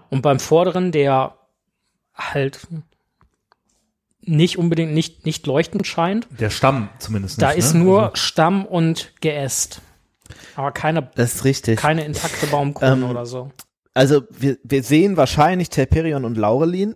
Und 0.10 0.22
beim 0.22 0.39
vorderen, 0.39 0.91
der 0.91 1.36
halt 2.13 2.67
nicht 4.22 4.58
unbedingt 4.58 4.93
nicht, 4.93 5.25
nicht 5.25 5.46
leuchtend 5.46 5.86
scheint, 5.86 6.27
der 6.39 6.50
Stamm 6.50 6.89
zumindest 7.00 7.41
da 7.41 7.50
nicht, 7.50 7.58
ist 7.60 7.74
ne? 7.74 7.84
nur 7.84 8.03
Also, 8.03 8.15
Stamm 8.15 8.65
und 8.65 9.13
Geäst. 9.22 9.81
Aber 10.55 10.72
keine, 10.72 11.10
das 11.15 11.36
ist 11.36 11.46
richtig. 11.46 11.79
keine 11.79 12.05
intakte 12.05 12.48
Baumkrone 12.48 12.91
Ähm, 12.94 13.10
oder 13.10 13.25
so. 13.25 13.51
Also 13.94 14.24
wir, 14.29 14.58
wir 14.63 14.84
sehen 14.84 15.17
wahrscheinlich 15.17 15.70
Telperion 15.70 16.25
und 16.25 16.38
Laurelin. 16.38 16.96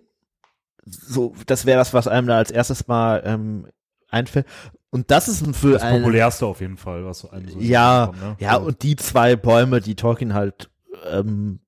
So, 0.84 1.34
das 1.46 1.66
wäre 1.66 1.78
das, 1.78 1.94
was 1.94 2.08
einem 2.08 2.26
da 2.26 2.36
als 2.36 2.50
erstes 2.50 2.88
mal 2.88 3.22
ähm, 3.24 3.66
einfällt. 4.08 4.46
Und 4.90 5.10
das 5.10 5.28
ist 5.28 5.44
für 5.56 5.74
das 5.74 5.82
ein 5.82 6.00
populärste 6.00 6.46
auf 6.46 6.60
jeden 6.60 6.76
Fall, 6.76 7.04
was 7.04 7.20
so 7.20 7.30
einem 7.30 7.48
so 7.48 7.60
ja, 7.60 8.06
kommt, 8.06 8.20
ne? 8.20 8.36
ja 8.40 8.56
und 8.56 8.82
die 8.82 8.96
zwei 8.96 9.36
Bäume, 9.36 9.80
die 9.80 9.94
Tolkien 9.94 10.34
halt 10.34 10.68
ähm, 11.08 11.60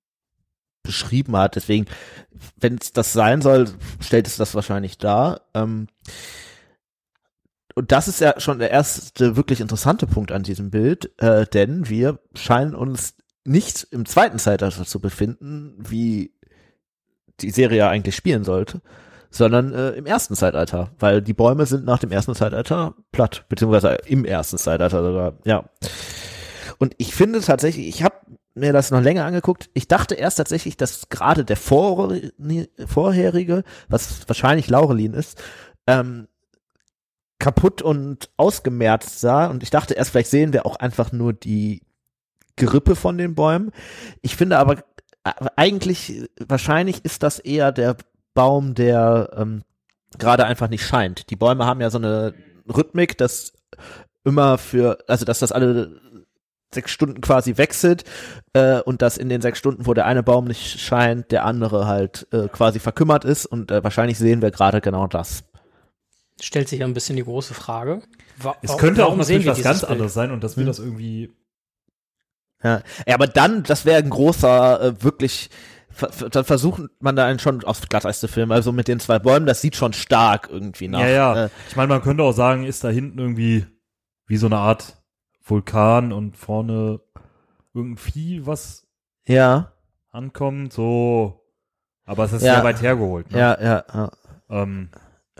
beschrieben 0.82 1.36
hat. 1.36 1.54
Deswegen, 1.54 1.86
wenn 2.58 2.78
es 2.80 2.92
das 2.92 3.12
sein 3.12 3.40
soll, 3.40 3.68
stellt 4.00 4.26
es 4.26 4.36
das 4.36 4.54
wahrscheinlich 4.54 4.98
dar. 4.98 5.42
Ähm, 5.54 5.86
und 7.74 7.92
das 7.92 8.08
ist 8.08 8.20
ja 8.20 8.38
schon 8.38 8.58
der 8.58 8.70
erste 8.70 9.36
wirklich 9.36 9.60
interessante 9.60 10.06
Punkt 10.06 10.32
an 10.32 10.42
diesem 10.42 10.70
Bild, 10.70 11.10
äh, 11.20 11.46
denn 11.46 11.88
wir 11.88 12.18
scheinen 12.34 12.74
uns 12.74 13.14
nicht 13.44 13.86
im 13.90 14.06
zweiten 14.06 14.38
Zeitalter 14.38 14.84
zu 14.84 15.00
befinden, 15.00 15.74
wie 15.78 16.32
die 17.40 17.50
Serie 17.50 17.78
ja 17.78 17.88
eigentlich 17.88 18.14
spielen 18.14 18.44
sollte, 18.44 18.80
sondern 19.30 19.72
äh, 19.72 19.90
im 19.90 20.06
ersten 20.06 20.36
Zeitalter, 20.36 20.90
weil 20.98 21.22
die 21.22 21.32
Bäume 21.32 21.66
sind 21.66 21.84
nach 21.84 21.98
dem 21.98 22.12
ersten 22.12 22.34
Zeitalter 22.34 22.94
platt, 23.10 23.46
beziehungsweise 23.48 23.98
im 24.06 24.24
ersten 24.24 24.58
Zeitalter 24.58 25.02
sogar, 25.02 25.38
ja. 25.44 25.64
Und 26.78 26.94
ich 26.98 27.14
finde 27.14 27.40
tatsächlich, 27.40 27.88
ich 27.88 28.02
habe 28.02 28.16
mir 28.54 28.72
das 28.72 28.90
noch 28.90 29.00
länger 29.00 29.24
angeguckt. 29.24 29.70
Ich 29.72 29.88
dachte 29.88 30.14
erst 30.14 30.36
tatsächlich, 30.36 30.76
dass 30.76 31.08
gerade 31.08 31.44
der 31.44 31.56
vor, 31.56 32.12
vorherige, 32.86 33.64
was 33.88 34.28
wahrscheinlich 34.28 34.68
Laurelin 34.68 35.14
ist, 35.14 35.42
ähm, 35.86 36.28
kaputt 37.42 37.82
und 37.82 38.30
ausgemerzt 38.36 39.20
sah. 39.20 39.46
Und 39.46 39.64
ich 39.64 39.70
dachte 39.70 39.94
erst, 39.94 40.12
vielleicht 40.12 40.30
sehen 40.30 40.52
wir 40.52 40.64
auch 40.64 40.76
einfach 40.76 41.10
nur 41.10 41.32
die 41.32 41.82
Gerippe 42.54 42.94
von 42.94 43.18
den 43.18 43.34
Bäumen. 43.34 43.72
Ich 44.20 44.36
finde 44.36 44.58
aber 44.58 44.78
äh, 45.24 45.32
eigentlich, 45.56 46.28
wahrscheinlich 46.38 47.04
ist 47.04 47.24
das 47.24 47.40
eher 47.40 47.72
der 47.72 47.96
Baum, 48.32 48.74
der 48.74 49.30
ähm, 49.36 49.62
gerade 50.18 50.46
einfach 50.46 50.68
nicht 50.68 50.86
scheint. 50.86 51.30
Die 51.30 51.36
Bäume 51.36 51.66
haben 51.66 51.80
ja 51.80 51.90
so 51.90 51.98
eine 51.98 52.32
Rhythmik, 52.68 53.18
dass 53.18 53.54
immer 54.22 54.56
für, 54.56 54.98
also 55.08 55.24
dass 55.24 55.40
das 55.40 55.50
alle 55.50 56.00
sechs 56.72 56.92
Stunden 56.92 57.20
quasi 57.20 57.56
wechselt 57.56 58.04
äh, 58.52 58.80
und 58.82 59.02
dass 59.02 59.18
in 59.18 59.28
den 59.28 59.42
sechs 59.42 59.58
Stunden, 59.58 59.86
wo 59.86 59.94
der 59.94 60.06
eine 60.06 60.22
Baum 60.22 60.44
nicht 60.44 60.78
scheint, 60.78 61.32
der 61.32 61.44
andere 61.44 61.88
halt 61.88 62.28
äh, 62.30 62.46
quasi 62.46 62.78
verkümmert 62.78 63.24
ist 63.24 63.46
und 63.46 63.72
äh, 63.72 63.82
wahrscheinlich 63.82 64.16
sehen 64.16 64.42
wir 64.42 64.52
gerade 64.52 64.80
genau 64.80 65.08
das. 65.08 65.42
Stellt 66.42 66.68
sich 66.68 66.80
ja 66.80 66.86
ein 66.86 66.94
bisschen 66.94 67.16
die 67.16 67.24
große 67.24 67.54
Frage. 67.54 68.02
Wa 68.36 68.56
es 68.62 68.76
könnte 68.76 69.06
auch 69.06 69.16
natürlich 69.16 69.46
was 69.46 69.62
ganz 69.62 69.80
Bild? 69.80 69.92
anderes 69.92 70.14
sein 70.14 70.32
und 70.32 70.42
dass 70.42 70.56
wir 70.56 70.62
hm. 70.62 70.66
das 70.66 70.78
irgendwie 70.80 71.30
ja. 72.62 72.82
ja, 73.06 73.14
aber 73.14 73.26
dann, 73.26 73.64
das 73.64 73.84
wäre 73.84 73.98
ein 73.98 74.10
großer, 74.10 74.80
äh, 74.80 75.02
wirklich 75.02 75.50
dann 76.30 76.44
versucht 76.44 76.82
man 77.00 77.16
da 77.16 77.26
einen 77.26 77.38
schon 77.38 77.64
aufs 77.64 77.86
Glatteis 77.88 78.20
zu 78.20 78.28
filmen. 78.28 78.52
Also 78.52 78.72
mit 78.72 78.88
den 78.88 78.98
zwei 78.98 79.18
Bäumen, 79.18 79.46
das 79.46 79.60
sieht 79.60 79.76
schon 79.76 79.92
stark 79.92 80.48
irgendwie 80.50 80.88
nach. 80.88 81.00
Ja, 81.00 81.08
ja. 81.08 81.44
Äh, 81.44 81.48
ich 81.68 81.76
meine, 81.76 81.88
man 81.88 82.02
könnte 82.02 82.22
auch 82.22 82.32
sagen, 82.32 82.64
ist 82.64 82.82
da 82.84 82.88
hinten 82.88 83.18
irgendwie 83.18 83.66
wie 84.26 84.36
so 84.36 84.46
eine 84.46 84.56
Art 84.56 85.02
Vulkan 85.44 86.12
und 86.12 86.36
vorne 86.36 87.00
irgendein 87.74 87.98
Vieh, 87.98 88.46
was 88.46 88.86
ja 89.26 89.72
ankommt, 90.10 90.72
so. 90.72 91.40
Aber 92.04 92.24
es 92.24 92.32
ist 92.32 92.42
ja. 92.42 92.54
sehr 92.54 92.64
weit 92.64 92.82
hergeholt. 92.82 93.30
Ne? 93.30 93.38
Ja, 93.38 93.60
ja, 93.60 93.84
ja. 93.92 94.10
Ähm, 94.48 94.90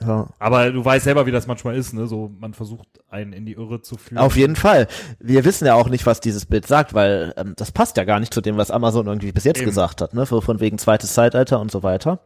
ja. 0.07 0.29
Aber 0.39 0.71
du 0.71 0.85
weißt 0.85 1.05
selber, 1.05 1.27
wie 1.27 1.31
das 1.31 1.47
manchmal 1.47 1.77
ist, 1.77 1.93
ne? 1.93 2.07
So, 2.07 2.31
man 2.39 2.55
versucht 2.55 2.89
einen 3.09 3.33
in 3.33 3.47
die 3.47 3.53
Irre 3.53 3.81
zu 3.81 3.97
führen. 3.97 4.19
Auf 4.19 4.37
jeden 4.37 4.57
Fall. 4.57 4.89
Wir 5.19 5.45
wissen 5.45 5.67
ja 5.67 5.75
auch 5.75 5.89
nicht, 5.89 6.07
was 6.07 6.21
dieses 6.21 6.47
Bild 6.47 6.67
sagt, 6.67 6.95
weil 6.95 7.35
ähm, 7.37 7.55
das 7.57 7.73
passt 7.73 7.97
ja 7.97 8.05
gar 8.05 8.21
nicht 8.21 8.35
zu 8.35 8.41
dem, 8.41 8.57
was 8.57 8.71
Amazon 8.71 9.07
irgendwie 9.07 9.33
bis 9.33 9.45
jetzt 9.45 9.59
Eben. 9.59 9.67
gesagt 9.67 10.01
hat, 10.01 10.15
ne? 10.15 10.27
Von 10.27 10.61
wegen 10.61 10.79
zweites 10.79 11.15
Zeitalter 11.15 11.61
und 11.61 11.71
so 11.71 11.83
weiter. 11.83 12.21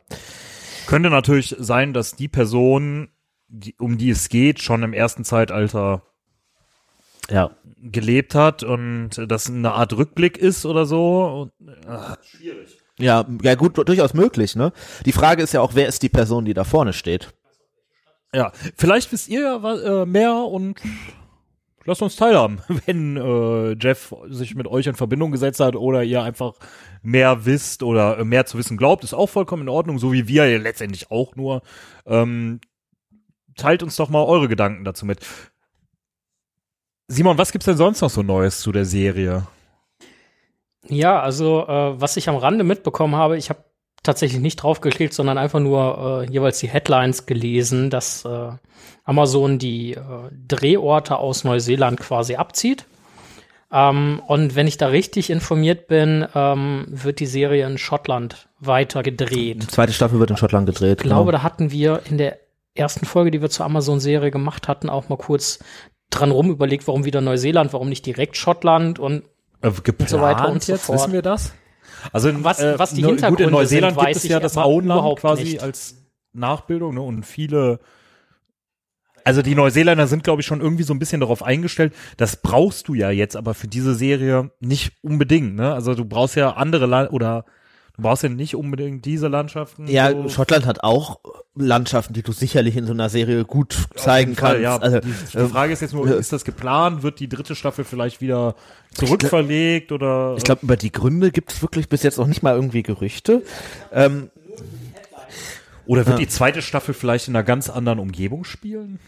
Könnte 0.87 1.11
natürlich 1.11 1.57
sein, 1.59 1.93
dass 1.93 2.17
die 2.17 2.29
Person, 2.29 3.09
die, 3.49 3.75
um 3.79 3.99
die 3.99 4.11
es 4.11 4.29
geht, 4.29 4.61
schon 4.61 4.83
im 4.83 4.93
ersten 4.93 5.25
Zeitalter 5.25 6.03
ja. 7.29 7.51
gelebt 7.83 8.35
hat 8.35 8.63
und 8.63 9.11
das 9.27 9.49
eine 9.49 9.73
Art 9.73 9.93
Rückblick 9.97 10.39
ist 10.39 10.65
oder 10.65 10.87
so. 10.87 11.51
Und, 11.59 11.77
ach, 11.89 12.17
schwierig. 12.23 12.79
Ja, 12.99 13.27
ja 13.43 13.55
gut, 13.57 13.77
durchaus 13.77 14.15
möglich, 14.15 14.57
ne? 14.57 14.73
Die 15.05 15.13
Frage 15.13 15.43
ist 15.43 15.53
ja 15.53 15.61
auch, 15.61 15.75
wer 15.75 15.87
ist 15.87 16.03
die 16.03 16.09
Person, 16.09 16.45
die 16.47 16.55
da 16.55 16.65
vorne 16.65 16.93
steht? 16.93 17.35
Ja, 18.37 18.53
vielleicht 18.77 19.11
wisst 19.13 19.29
ihr 19.29 19.41
ja 19.41 20.03
äh, 20.03 20.05
mehr 20.05 20.35
und 20.35 20.79
lasst 21.87 22.03
uns 22.03 22.17
teilhaben, 22.17 22.61
wenn 22.87 23.17
äh, 23.17 23.77
Jeff 23.81 24.15
sich 24.29 24.55
mit 24.55 24.67
euch 24.67 24.87
in 24.87 24.95
Verbindung 24.95 25.31
gesetzt 25.31 25.59
hat 25.59 25.75
oder 25.75 26.03
ihr 26.03 26.23
einfach 26.23 26.53
mehr 27.03 27.47
wisst 27.47 27.83
oder 27.83 28.23
mehr 28.27 28.45
zu 28.45 28.59
wissen 28.59 28.77
glaubt, 28.77 29.05
ist 29.05 29.15
auch 29.15 29.29
vollkommen 29.29 29.63
in 29.63 29.69
Ordnung, 29.71 29.99
so 29.99 30.13
wie 30.13 30.29
wir 30.29 30.47
ja 30.51 30.59
letztendlich 30.59 31.11
auch 31.11 31.35
nur. 31.35 31.63
Ähm, 32.05 32.61
teilt 33.57 33.83
uns 33.83 33.97
doch 33.97 34.11
mal 34.11 34.25
eure 34.25 34.49
Gedanken 34.49 34.85
dazu 34.85 35.07
mit. 35.07 35.21
Simon, 37.09 37.39
was 37.39 37.53
gibt's 37.53 37.65
denn 37.65 37.79
sonst 37.79 38.03
noch 38.03 38.11
so 38.11 38.23
Neues 38.23 38.61
zu 38.61 38.71
der 38.71 38.85
Serie? 38.85 39.47
Ja, 40.89 41.21
also 41.21 41.67
äh, 41.67 41.99
was 41.99 42.19
ich 42.19 42.29
am 42.29 42.37
Rande 42.37 42.65
mitbekommen 42.65 43.17
habe, 43.17 43.39
ich 43.39 43.49
habe 43.49 43.65
tatsächlich 44.03 44.41
nicht 44.41 44.57
draufgeklickt, 44.57 45.13
sondern 45.13 45.39
einfach 45.39 45.61
nur 45.61 46.25
äh, 46.29 46.33
jeweils 46.33 46.59
die 46.59 46.69
Headlines 46.69 47.27
gelesen, 47.27 47.91
dass 47.91 48.25
äh, 48.25 48.51
Amazon 49.05 49.59
die 49.59 49.93
äh, 49.93 50.01
Drehorte 50.47 51.19
aus 51.19 51.45
Neuseeland 51.45 52.01
quasi 52.01 52.37
abzieht. 52.37 52.87
Ähm, 53.73 54.23
und 54.27 54.55
wenn 54.55 54.67
ich 54.67 54.77
da 54.77 54.89
richtig 54.89 55.31
informiert 55.31 55.89
bin, 55.89 56.27
ähm, 56.35 56.87
wird 56.89 57.19
die 57.19 57.27
Serie 57.27 57.67
in 57.67 57.79
Schottland 57.79 58.49
weiter 58.61 59.03
gedreht. 59.03 59.63
Die 59.63 59.67
zweite 59.67 59.93
Staffel 59.93 60.21
wird 60.21 60.31
in 60.31 60.37
Schottland 60.37 60.67
gedreht. 60.67 60.99
Ich 61.01 61.05
glaube, 61.05 61.31
genau. 61.31 61.39
da 61.39 61.43
hatten 61.43 61.73
wir 61.73 62.03
in 62.09 62.19
der 62.19 62.39
ersten 62.75 63.07
Folge, 63.07 63.31
die 63.31 63.43
wir 63.43 63.51
zur 63.51 63.67
Amazon-Serie 63.67 64.31
gemacht 64.31 64.69
hatten, 64.69 64.89
auch 64.89 65.09
mal 65.09 65.17
kurz 65.17 65.59
dran 66.11 66.31
rum 66.31 66.51
überlegt, 66.51 66.87
warum 66.87 67.05
wieder 67.05 67.21
Neuseeland, 67.21 67.73
warum 67.73 67.89
nicht 67.89 68.07
direkt 68.07 68.37
Schottland 68.37 68.99
und, 68.99 69.25
äh, 69.63 69.69
und 69.69 70.09
so 70.09 70.21
weiter 70.21 70.49
und 70.51 70.63
so 70.63 70.77
fort. 70.77 70.99
Wissen 71.01 71.13
wir 71.13 71.23
das? 71.23 71.53
Also 72.13 72.29
in, 72.29 72.45
was, 72.45 72.61
äh, 72.61 72.79
was 72.79 72.95
die 72.95 73.05
Hintergründe 73.05 73.45
gut, 73.45 73.47
in 73.47 73.51
Neuseeland 73.51 73.97
sind, 73.97 74.07
gibt 74.07 74.17
es 74.17 74.29
ja 74.29 74.41
das 74.41 74.57
Auenland 74.57 75.19
quasi 75.19 75.45
nicht. 75.45 75.63
als 75.63 75.97
Nachbildung 76.33 76.95
ne, 76.95 77.01
und 77.01 77.25
viele 77.25 77.81
also 79.27 79.43
die 79.43 79.57
Neuseeländer 79.57 80.07
sind, 80.07 80.23
glaube 80.23 80.41
ich, 80.41 80.47
schon 80.47 80.61
irgendwie 80.61 80.85
so 80.85 80.95
ein 80.95 81.01
bisschen 81.01 81.21
darauf 81.21 81.43
eingestellt. 81.43 81.93
Das 82.17 82.37
brauchst 82.37 82.87
du 82.87 82.95
ja 82.95 83.11
jetzt 83.11 83.35
aber 83.35 83.55
für 83.55 83.67
diese 83.67 83.97
Serie 83.97 84.53
nicht 84.61 84.93
unbedingt. 85.03 85.57
Ne? 85.57 85.75
Also 85.75 85.97
du 85.97 86.05
brauchst 86.05 86.37
ja 86.37 86.53
andere 86.53 86.87
Land 86.87 87.13
oder 87.13 87.45
Du 87.97 88.03
brauchst 88.03 88.23
ja 88.23 88.29
nicht 88.29 88.55
unbedingt 88.55 89.05
diese 89.07 89.29
Landschaften. 89.29 89.87
Ja, 89.87 90.11
so. 90.11 90.29
Schottland 90.29 90.67
hat 90.67 90.85
auch 90.85 91.19
Landschaften, 91.55 92.13
die 92.13 92.23
du 92.23 92.33
sicherlich 92.33 92.77
in 92.77 92.87
so 92.87 92.93
einer 92.93 93.09
Serie 93.09 93.45
gut 93.45 93.89
zeigen 93.97 94.37
kannst. 94.37 94.61
ja. 94.61 94.77
Also, 94.77 95.01
die, 95.01 95.09
die 95.09 95.49
Frage 95.49 95.73
ist 95.73 95.81
jetzt 95.81 95.95
nur, 95.95 96.15
ist 96.15 96.33
das 96.33 96.45
geplant? 96.45 97.03
Wird 97.03 97.21
die 97.21 97.29
dritte 97.29 97.55
Staffel 97.55 97.85
vielleicht 97.85 98.21
wieder 98.21 98.55
zurückverlegt 98.93 99.93
oder? 99.93 100.35
Ich 100.37 100.45
glaube, 100.45 100.61
über 100.63 100.77
die 100.77 100.93
Gründe 100.93 101.31
gibt 101.31 101.53
es 101.53 101.63
wirklich 101.63 101.89
bis 101.89 102.03
jetzt 102.03 102.19
noch 102.19 102.27
nicht 102.27 102.43
mal 102.43 102.55
irgendwie 102.55 102.83
Gerüchte. 102.83 103.43
Ähm, 103.93 104.31
oder 105.87 106.05
wird 106.05 106.19
ja. 106.19 106.25
die 106.25 106.29
zweite 106.29 106.61
Staffel 106.61 106.93
vielleicht 106.93 107.29
in 107.29 107.37
einer 107.37 107.45
ganz 107.45 107.71
anderen 107.71 107.99
Umgebung 107.99 108.45
spielen? 108.45 108.99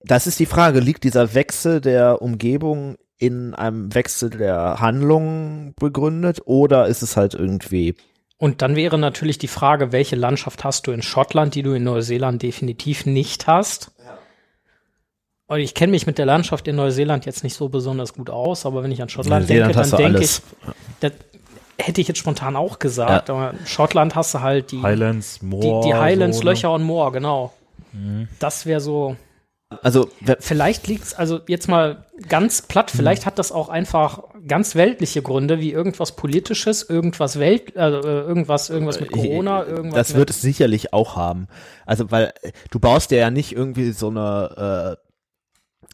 Das 0.00 0.26
ist 0.26 0.40
die 0.40 0.46
Frage. 0.46 0.80
Liegt 0.80 1.04
dieser 1.04 1.34
Wechsel 1.34 1.80
der 1.80 2.22
Umgebung 2.22 2.96
in 3.18 3.54
einem 3.54 3.94
Wechsel 3.94 4.30
der 4.30 4.80
Handlung 4.80 5.74
begründet 5.78 6.40
oder 6.44 6.86
ist 6.86 7.02
es 7.02 7.16
halt 7.16 7.34
irgendwie 7.34 7.96
und 8.38 8.62
dann 8.62 8.76
wäre 8.76 8.98
natürlich 8.98 9.38
die 9.38 9.48
Frage, 9.48 9.90
welche 9.90 10.14
Landschaft 10.14 10.62
hast 10.62 10.86
du 10.86 10.92
in 10.92 11.02
Schottland, 11.02 11.56
die 11.56 11.62
du 11.62 11.72
in 11.72 11.82
Neuseeland 11.82 12.40
definitiv 12.40 13.04
nicht 13.04 13.48
hast? 13.48 13.90
Ja. 13.98 14.16
Und 15.48 15.58
ich 15.58 15.74
kenne 15.74 15.90
mich 15.90 16.06
mit 16.06 16.18
der 16.18 16.26
Landschaft 16.26 16.68
in 16.68 16.76
Neuseeland 16.76 17.26
jetzt 17.26 17.42
nicht 17.42 17.54
so 17.54 17.68
besonders 17.68 18.14
gut 18.14 18.30
aus, 18.30 18.64
aber 18.64 18.84
wenn 18.84 18.92
ich 18.92 19.02
an 19.02 19.08
Schottland 19.08 19.48
denke, 19.48 19.72
dann 19.72 19.90
denke 19.90 20.22
ich, 20.22 20.40
das 21.00 21.12
hätte 21.78 22.00
ich 22.00 22.06
jetzt 22.06 22.18
spontan 22.18 22.54
auch 22.54 22.78
gesagt, 22.78 23.28
ja. 23.28 23.34
aber 23.34 23.54
Schottland 23.64 24.14
hast 24.14 24.34
du 24.34 24.40
halt 24.40 24.70
die 24.70 24.82
Highlands, 24.82 25.42
Moor, 25.42 25.82
die, 25.82 25.88
die 25.88 25.94
Highlands, 25.94 26.38
so, 26.38 26.44
ne? 26.44 26.50
Löcher 26.50 26.72
und 26.72 26.84
Moor, 26.84 27.10
genau. 27.12 27.52
Mhm. 27.92 28.28
Das 28.38 28.66
wäre 28.66 28.80
so 28.80 29.16
also 29.82 30.08
vielleicht 30.40 30.86
liegt's 30.86 31.12
also 31.12 31.40
jetzt 31.46 31.68
mal 31.68 32.06
ganz 32.28 32.62
platt, 32.62 32.90
vielleicht 32.90 33.26
hat 33.26 33.38
das 33.38 33.52
auch 33.52 33.68
einfach 33.68 34.22
ganz 34.46 34.74
weltliche 34.74 35.22
Gründe, 35.22 35.60
wie 35.60 35.72
irgendwas 35.72 36.16
politisches, 36.16 36.82
irgendwas 36.82 37.38
Welt, 37.38 37.76
äh, 37.76 37.88
irgendwas, 37.90 38.70
irgendwas 38.70 39.00
mit 39.00 39.12
Corona, 39.12 39.64
irgendwas. 39.64 40.08
Das 40.08 40.16
wird 40.16 40.30
es 40.30 40.40
sicherlich 40.40 40.92
auch 40.92 41.16
haben. 41.16 41.48
Also 41.86 42.10
weil 42.10 42.32
du 42.70 42.80
baust 42.80 43.10
ja 43.10 43.30
nicht 43.30 43.52
irgendwie 43.52 43.92
so 43.92 44.08
eine 44.08 44.96
äh, 44.98 45.08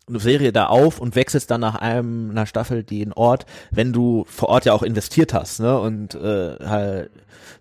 eine 0.06 0.20
Serie 0.20 0.52
da 0.52 0.66
auf 0.66 1.00
und 1.00 1.16
wechselst 1.16 1.50
dann 1.50 1.62
nach 1.62 1.76
einem 1.76 2.30
einer 2.30 2.46
Staffel 2.46 2.84
den 2.84 3.12
Ort, 3.12 3.46
wenn 3.70 3.92
du 3.92 4.26
vor 4.28 4.50
Ort 4.50 4.66
ja 4.66 4.74
auch 4.74 4.82
investiert 4.82 5.32
hast, 5.32 5.60
ne? 5.60 5.78
Und 5.78 6.14
äh, 6.14 6.56
halt, 6.60 7.10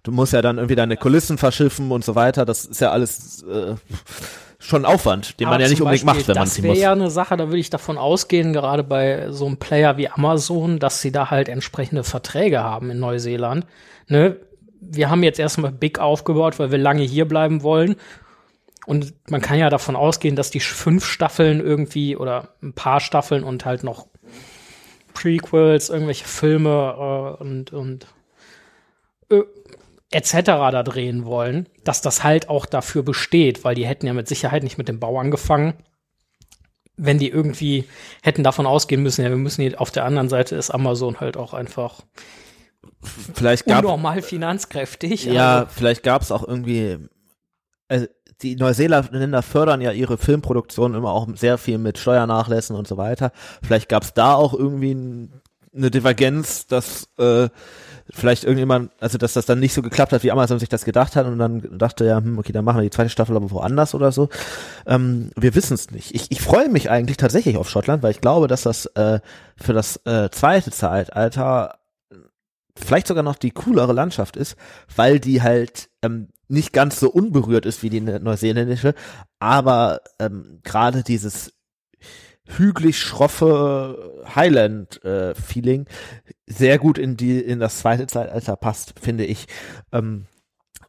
du 0.04 0.12
musst 0.12 0.34
ja 0.34 0.42
dann 0.42 0.58
irgendwie 0.58 0.76
deine 0.76 0.98
Kulissen 0.98 1.38
verschiffen 1.38 1.92
und 1.92 2.04
so 2.04 2.16
weiter. 2.16 2.44
Das 2.44 2.66
ist 2.66 2.82
ja 2.82 2.92
alles 2.92 3.44
äh, 3.44 3.76
schon 4.64 4.86
Aufwand, 4.86 5.40
den 5.40 5.48
Aber 5.48 5.56
man 5.56 5.62
ja 5.62 5.70
nicht 5.70 5.82
unbedingt 5.82 6.06
Beispiel, 6.06 6.22
macht, 6.22 6.28
wenn 6.30 6.36
man 6.36 6.48
ziehen 6.48 6.66
muss. 6.66 6.76
Das 6.76 6.82
wäre 6.82 6.90
ja 6.90 6.92
eine 6.94 7.10
Sache, 7.10 7.38
da 7.38 7.48
würde 7.48 7.60
ich 7.60 7.70
davon 7.70 7.98
ausgehen, 7.98 8.54
gerade 8.54 8.84
bei 8.84 9.30
so 9.30 9.46
einem 9.46 9.58
Player 9.58 9.98
wie 9.98 10.10
Amazon, 10.10 10.80
dass 10.80 11.02
sie 11.02 11.12
da 11.12 11.30
halt 11.30 11.50
entsprechende 11.50 12.04
Verträge 12.04 12.64
haben 12.64 12.90
in 12.90 13.00
Neuseeland. 13.00 13.66
Ne? 14.08 14.38
Wir 14.80 15.10
haben 15.10 15.24
jetzt 15.24 15.40
erstmal 15.40 15.72
Big 15.72 16.00
aufgebaut, 16.00 16.60
weil 16.60 16.72
wir 16.72 16.78
lange 16.78 17.04
hier 17.04 17.28
bleiben 17.28 17.64
wollen. 17.64 17.96
Und 18.86 19.14
man 19.30 19.42
kann 19.42 19.58
ja 19.60 19.70
davon 19.70 19.96
ausgehen, 19.96 20.36
dass 20.36 20.52
die 20.52 20.60
fünf 20.60 21.06
Staffeln 21.06 21.62
irgendwie 21.62 22.18
oder 22.18 22.50
ein 22.62 22.74
paar 22.74 23.00
Staffeln 23.00 23.44
und 23.44 23.66
halt 23.66 23.84
noch 23.84 24.08
Prequels, 25.14 25.90
irgendwelche 25.90 26.26
Filme 26.26 27.38
äh, 27.40 27.44
und, 27.44 27.72
und 27.72 28.08
äh, 29.30 29.42
etc. 30.14 30.34
da 30.46 30.84
drehen 30.84 31.26
wollen, 31.26 31.68
dass 31.84 32.02
das 32.02 32.24
halt 32.24 32.50
auch 32.50 32.66
dafür 32.66 33.04
besteht, 33.04 33.64
weil 33.64 33.76
die 33.76 33.86
hätten 33.86 34.08
ja 34.08 34.14
mit 34.14 34.28
Sicherheit 34.28 34.64
nicht 34.64 34.78
mit 34.78 34.88
dem 34.88 35.00
Bau 35.00 35.20
angefangen, 35.20 35.74
wenn 36.96 37.18
die 37.18 37.30
irgendwie 37.30 37.86
hätten 38.22 38.44
davon 38.44 38.66
ausgehen 38.66 39.02
müssen, 39.02 39.24
ja, 39.24 39.30
wir 39.30 39.38
müssen 39.38 39.62
hier 39.62 39.82
auf 39.82 39.92
der 39.92 40.06
anderen 40.06 40.30
Seite 40.30 40.56
ist 40.56 40.70
Amazon 40.70 41.20
halt 41.20 41.38
auch 41.38 41.54
einfach 41.54 42.02
vielleicht 43.34 43.66
gab, 43.66 43.84
unnormal 43.84 44.22
finanzkräftig. 44.22 45.26
Ja, 45.26 45.60
also. 45.60 45.72
vielleicht 45.74 46.04
gab 46.04 46.22
es 46.22 46.32
auch 46.32 46.48
irgendwie, 46.48 47.00
äh, 47.88 48.08
die 48.42 48.56
Neuseeländer 48.56 49.42
fördern 49.42 49.82
ja 49.82 49.92
ihre 49.92 50.18
Filmproduktion 50.18 50.94
immer 50.94 51.12
auch 51.12 51.28
sehr 51.36 51.58
viel 51.58 51.78
mit 51.78 51.98
Steuernachlässen 51.98 52.76
und 52.76 52.88
so 52.88 52.98
weiter. 52.98 53.32
Vielleicht 53.64 53.90
gab 53.90 54.04
es 54.04 54.14
da 54.14 54.36
auch 54.36 54.54
irgendwie 54.54 54.94
ein, 54.94 55.42
eine 55.76 55.92
Divergenz, 55.92 56.68
dass 56.68 57.10
äh, 57.18 57.50
vielleicht 58.12 58.44
irgendjemand, 58.44 58.92
also 59.00 59.18
dass 59.18 59.34
das 59.34 59.46
dann 59.46 59.60
nicht 59.60 59.74
so 59.74 59.82
geklappt 59.82 60.12
hat, 60.12 60.24
wie 60.24 60.32
Amazon 60.32 60.60
sich 60.60 60.70
das 60.70 60.86
gedacht 60.86 61.16
hat 61.16 61.26
und 61.26 61.40
dann 61.40 61.78
dachte 61.78 62.06
ja, 62.06 62.18
hm, 62.18 62.38
okay, 62.38 62.52
dann 62.52 62.66
machen 62.66 62.78
wir 62.78 62.84
die 62.84 62.90
zweite 62.90 63.10
Staffel 63.10 63.36
aber 63.36 63.52
woanders 63.52 63.96
oder 63.96 64.12
so. 64.12 64.30
Ähm, 64.86 65.32
wir 65.36 65.56
wissen 65.56 65.74
es 65.74 65.92
nicht. 65.92 66.14
Ich, 66.14 66.32
ich 66.32 66.42
freue 66.42 66.70
mich 66.70 66.90
eigentlich 66.90 67.18
tatsächlich 67.18 67.58
auf 67.58 67.70
Schottland, 67.70 68.04
weil 68.04 68.12
ich 68.12 68.22
glaube, 68.22 68.48
dass 68.48 68.64
das 68.64 68.86
äh, 68.88 69.20
für 69.56 69.74
das 69.74 69.98
äh, 70.06 70.30
zweite 70.32 70.72
Zeitalter 70.72 71.80
vielleicht 72.76 73.08
sogar 73.08 73.24
noch 73.24 73.36
die 73.36 73.52
coolere 73.52 73.94
Landschaft 73.94 74.36
ist, 74.36 74.56
weil 74.96 75.20
die 75.20 75.42
halt 75.42 75.90
ähm, 76.02 76.30
nicht 76.48 76.74
ganz 76.74 77.00
so 77.00 77.10
unberührt 77.10 77.66
ist 77.66 77.84
wie 77.84 77.90
die 77.90 78.02
neuseeländische, 78.02 78.94
aber 79.40 80.02
ähm, 80.20 80.60
gerade 80.64 81.04
dieses 81.04 81.54
hügelig 82.46 83.00
schroffe 83.00 84.24
Highland-Feeling 84.36 85.86
sehr 86.48 86.78
gut 86.78 86.98
in 86.98 87.18
die 87.18 87.40
in 87.40 87.60
das 87.60 87.80
zweite 87.80 88.08
Zeitalter 88.08 88.56
passt, 88.56 89.00
finde 89.00 89.26
ich. 89.26 89.48
Ähm, 89.92 90.26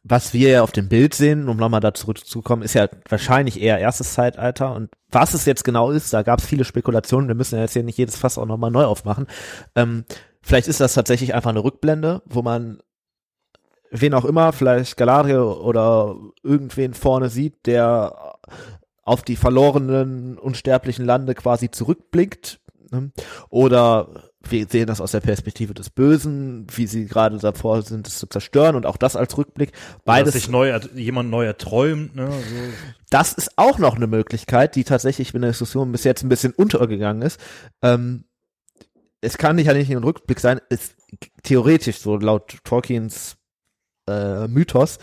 was 0.07 0.33
wir 0.33 0.49
ja 0.49 0.61
auf 0.61 0.71
dem 0.71 0.87
Bild 0.87 1.15
sehen, 1.15 1.49
um 1.49 1.57
nochmal 1.57 1.79
da 1.79 1.93
zurückzukommen, 1.93 2.61
ist 2.61 2.75
ja 2.75 2.87
wahrscheinlich 3.09 3.59
eher 3.59 3.79
erstes 3.79 4.13
Zeitalter. 4.13 4.75
Und 4.75 4.91
was 5.09 5.33
es 5.33 5.45
jetzt 5.45 5.63
genau 5.63 5.89
ist, 5.89 6.13
da 6.13 6.21
gab 6.21 6.39
es 6.39 6.45
viele 6.45 6.63
Spekulationen. 6.63 7.27
Wir 7.27 7.35
müssen 7.35 7.55
ja 7.55 7.61
jetzt 7.61 7.73
hier 7.73 7.83
nicht 7.83 7.97
jedes 7.97 8.15
Fass 8.15 8.37
auch 8.37 8.45
nochmal 8.45 8.69
neu 8.69 8.83
aufmachen. 8.83 9.25
Ähm, 9.75 10.05
vielleicht 10.41 10.67
ist 10.67 10.79
das 10.79 10.93
tatsächlich 10.93 11.33
einfach 11.33 11.49
eine 11.49 11.63
Rückblende, 11.63 12.21
wo 12.25 12.43
man 12.43 12.83
wen 13.89 14.13
auch 14.13 14.25
immer, 14.25 14.53
vielleicht 14.53 14.97
Galadriel 14.97 15.39
oder 15.39 16.15
irgendwen 16.43 16.93
vorne 16.93 17.29
sieht, 17.29 17.65
der 17.65 18.35
auf 19.05 19.21
die 19.21 19.35
verlorenen 19.35 20.37
unsterblichen 20.37 21.05
Lande 21.05 21.35
quasi 21.35 21.71
zurückblickt. 21.71 22.59
Ne? 22.91 23.11
Oder 23.49 24.31
wir 24.49 24.67
sehen 24.67 24.87
das 24.87 25.01
aus 25.01 25.11
der 25.11 25.21
Perspektive 25.21 25.73
des 25.73 25.89
Bösen, 25.89 26.67
wie 26.75 26.87
sie 26.87 27.05
gerade 27.05 27.37
davor 27.37 27.81
sind, 27.81 28.07
es 28.07 28.19
zu 28.19 28.27
zerstören 28.27 28.75
und 28.75 28.85
auch 28.85 28.97
das 28.97 29.15
als 29.15 29.37
Rückblick. 29.37 29.71
Beides. 30.03 30.33
Dass 30.33 30.41
sich 30.43 30.51
neu, 30.51 30.77
jemand 30.95 31.29
neu 31.29 31.45
erträumt, 31.45 32.15
ne? 32.15 32.31
So. 32.31 32.55
Das 33.09 33.33
ist 33.33 33.57
auch 33.57 33.77
noch 33.77 33.95
eine 33.95 34.07
Möglichkeit, 34.07 34.75
die 34.75 34.83
tatsächlich 34.83 35.33
in 35.33 35.41
der 35.41 35.51
Diskussion 35.51 35.91
bis 35.91 36.03
jetzt 36.03 36.23
ein 36.23 36.29
bisschen 36.29 36.53
untergegangen 36.53 37.21
ist. 37.21 37.39
Ähm, 37.81 38.25
es 39.21 39.37
kann 39.37 39.55
nicht 39.55 39.67
ja 39.67 39.73
nicht 39.73 39.91
ein 39.91 40.03
Rückblick 40.03 40.39
sein, 40.39 40.59
ist 40.69 40.95
theoretisch 41.43 41.99
so 41.99 42.17
laut 42.17 42.57
Tolkiens 42.63 43.37
äh, 44.07 44.47
Mythos 44.47 44.99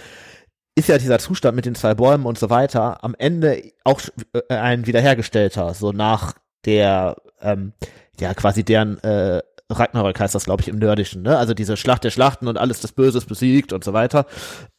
ist 0.75 0.89
ja 0.89 0.99
dieser 0.99 1.19
Zustand 1.19 1.57
mit 1.57 1.67
den 1.67 1.75
zwei 1.75 1.95
Bäumen 1.95 2.27
und 2.27 2.39
so 2.39 2.51
weiter 2.51 3.05
am 3.05 3.15
Ende 3.19 3.73
auch 3.85 4.01
äh, 4.33 4.55
ein 4.55 4.87
wiederhergestellter, 4.87 5.75
so 5.75 5.93
nach 5.93 6.35
der 6.65 7.17
ähm, 7.41 7.73
ja 8.19 8.33
quasi 8.35 8.65
deren 8.65 8.99
äh, 9.03 9.43
Ragnarök 9.69 10.19
heißt 10.21 10.35
das, 10.35 10.45
glaube 10.45 10.63
ich, 10.63 10.69
im 10.69 10.79
Nördischen, 10.79 11.23
ne? 11.23 11.39
Also 11.39 11.55
diese 11.55 11.77
Schlacht 11.77 12.05
der 12.05 12.11
Schlachten 12.11 12.49
und 12.49 12.59
alles 12.59 12.81
das 12.81 12.93
Böses 12.93 13.25
besiegt 13.25 13.73
und 13.73 13.85
so 13.85 13.93
weiter. 13.93 14.27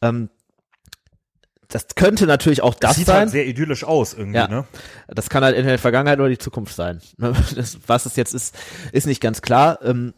Ähm, 0.02 0.30
das 1.68 1.88
könnte 1.96 2.26
natürlich 2.26 2.62
auch 2.62 2.74
das, 2.74 2.90
das 2.90 2.96
sieht 2.96 3.06
sein. 3.06 3.16
Halt 3.16 3.30
sehr 3.30 3.46
idyllisch 3.46 3.84
aus 3.84 4.14
irgendwie, 4.14 4.38
ja. 4.38 4.48
ne? 4.48 4.64
Das 5.08 5.28
kann 5.28 5.42
halt 5.42 5.56
in 5.56 5.66
der 5.66 5.78
Vergangenheit 5.78 6.18
oder 6.18 6.28
die 6.28 6.38
Zukunft 6.38 6.74
sein. 6.74 7.00
Das, 7.18 7.78
was 7.86 8.06
es 8.06 8.16
jetzt 8.16 8.34
ist, 8.34 8.54
ist 8.92 9.06
nicht 9.06 9.20
ganz 9.20 9.42
klar. 9.42 9.80
Ähm, 9.82 10.14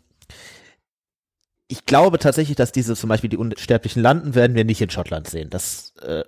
ich 1.69 1.87
glaube 1.87 2.19
tatsächlich, 2.19 2.57
dass 2.57 2.73
diese 2.73 2.95
zum 2.95 3.09
Beispiel 3.09 3.31
die 3.31 3.37
unsterblichen 3.37 4.03
Landen 4.03 4.35
werden 4.35 4.55
wir 4.55 4.65
nicht 4.65 4.81
in 4.81 4.91
Schottland 4.91 5.29
sehen. 5.29 5.51
Das 5.51 5.95
äh, 6.03 6.25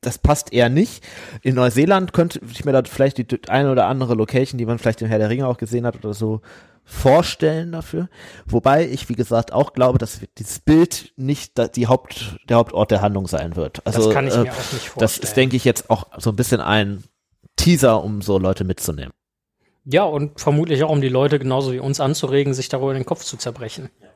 das 0.00 0.18
passt 0.18 0.52
eher 0.52 0.68
nicht. 0.68 1.04
In 1.42 1.54
Neuseeland 1.54 2.12
könnte 2.12 2.40
ich 2.50 2.64
mir 2.64 2.72
da 2.72 2.82
vielleicht 2.84 3.18
die 3.18 3.26
eine 3.48 3.70
oder 3.70 3.86
andere 3.86 4.14
Location, 4.14 4.58
die 4.58 4.66
man 4.66 4.78
vielleicht 4.78 5.02
im 5.02 5.08
Herr 5.08 5.18
der 5.18 5.28
Ringe 5.28 5.46
auch 5.46 5.58
gesehen 5.58 5.84
hat 5.84 5.96
oder 5.96 6.14
so, 6.14 6.40
vorstellen 6.84 7.72
dafür. 7.72 8.08
Wobei 8.46 8.88
ich, 8.88 9.08
wie 9.08 9.14
gesagt, 9.14 9.52
auch 9.52 9.74
glaube, 9.74 9.98
dass 9.98 10.20
dieses 10.38 10.58
Bild 10.58 11.12
nicht 11.16 11.52
die 11.76 11.86
Haupt, 11.86 12.36
der 12.48 12.56
Hauptort 12.56 12.90
der 12.90 13.02
Handlung 13.02 13.26
sein 13.26 13.56
wird. 13.56 13.86
Also, 13.86 14.06
das 14.06 14.14
kann 14.14 14.26
ich 14.26 14.34
äh, 14.34 14.38
mir 14.38 14.52
auch 14.52 14.56
nicht 14.56 14.88
vorstellen. 14.88 15.00
Das 15.00 15.18
ist, 15.18 15.36
denke 15.36 15.56
ich, 15.56 15.64
jetzt 15.64 15.90
auch 15.90 16.06
so 16.18 16.30
ein 16.30 16.36
bisschen 16.36 16.60
ein 16.60 17.04
Teaser, 17.56 18.02
um 18.02 18.22
so 18.22 18.38
Leute 18.38 18.64
mitzunehmen. 18.64 19.12
Ja, 19.84 20.04
und 20.04 20.40
vermutlich 20.40 20.82
auch, 20.82 20.90
um 20.90 21.00
die 21.00 21.08
Leute 21.08 21.38
genauso 21.38 21.72
wie 21.72 21.78
uns 21.78 22.00
anzuregen, 22.00 22.54
sich 22.54 22.68
darüber 22.68 22.94
den 22.94 23.06
Kopf 23.06 23.24
zu 23.24 23.36
zerbrechen. 23.36 23.90
Ja. 24.00 24.09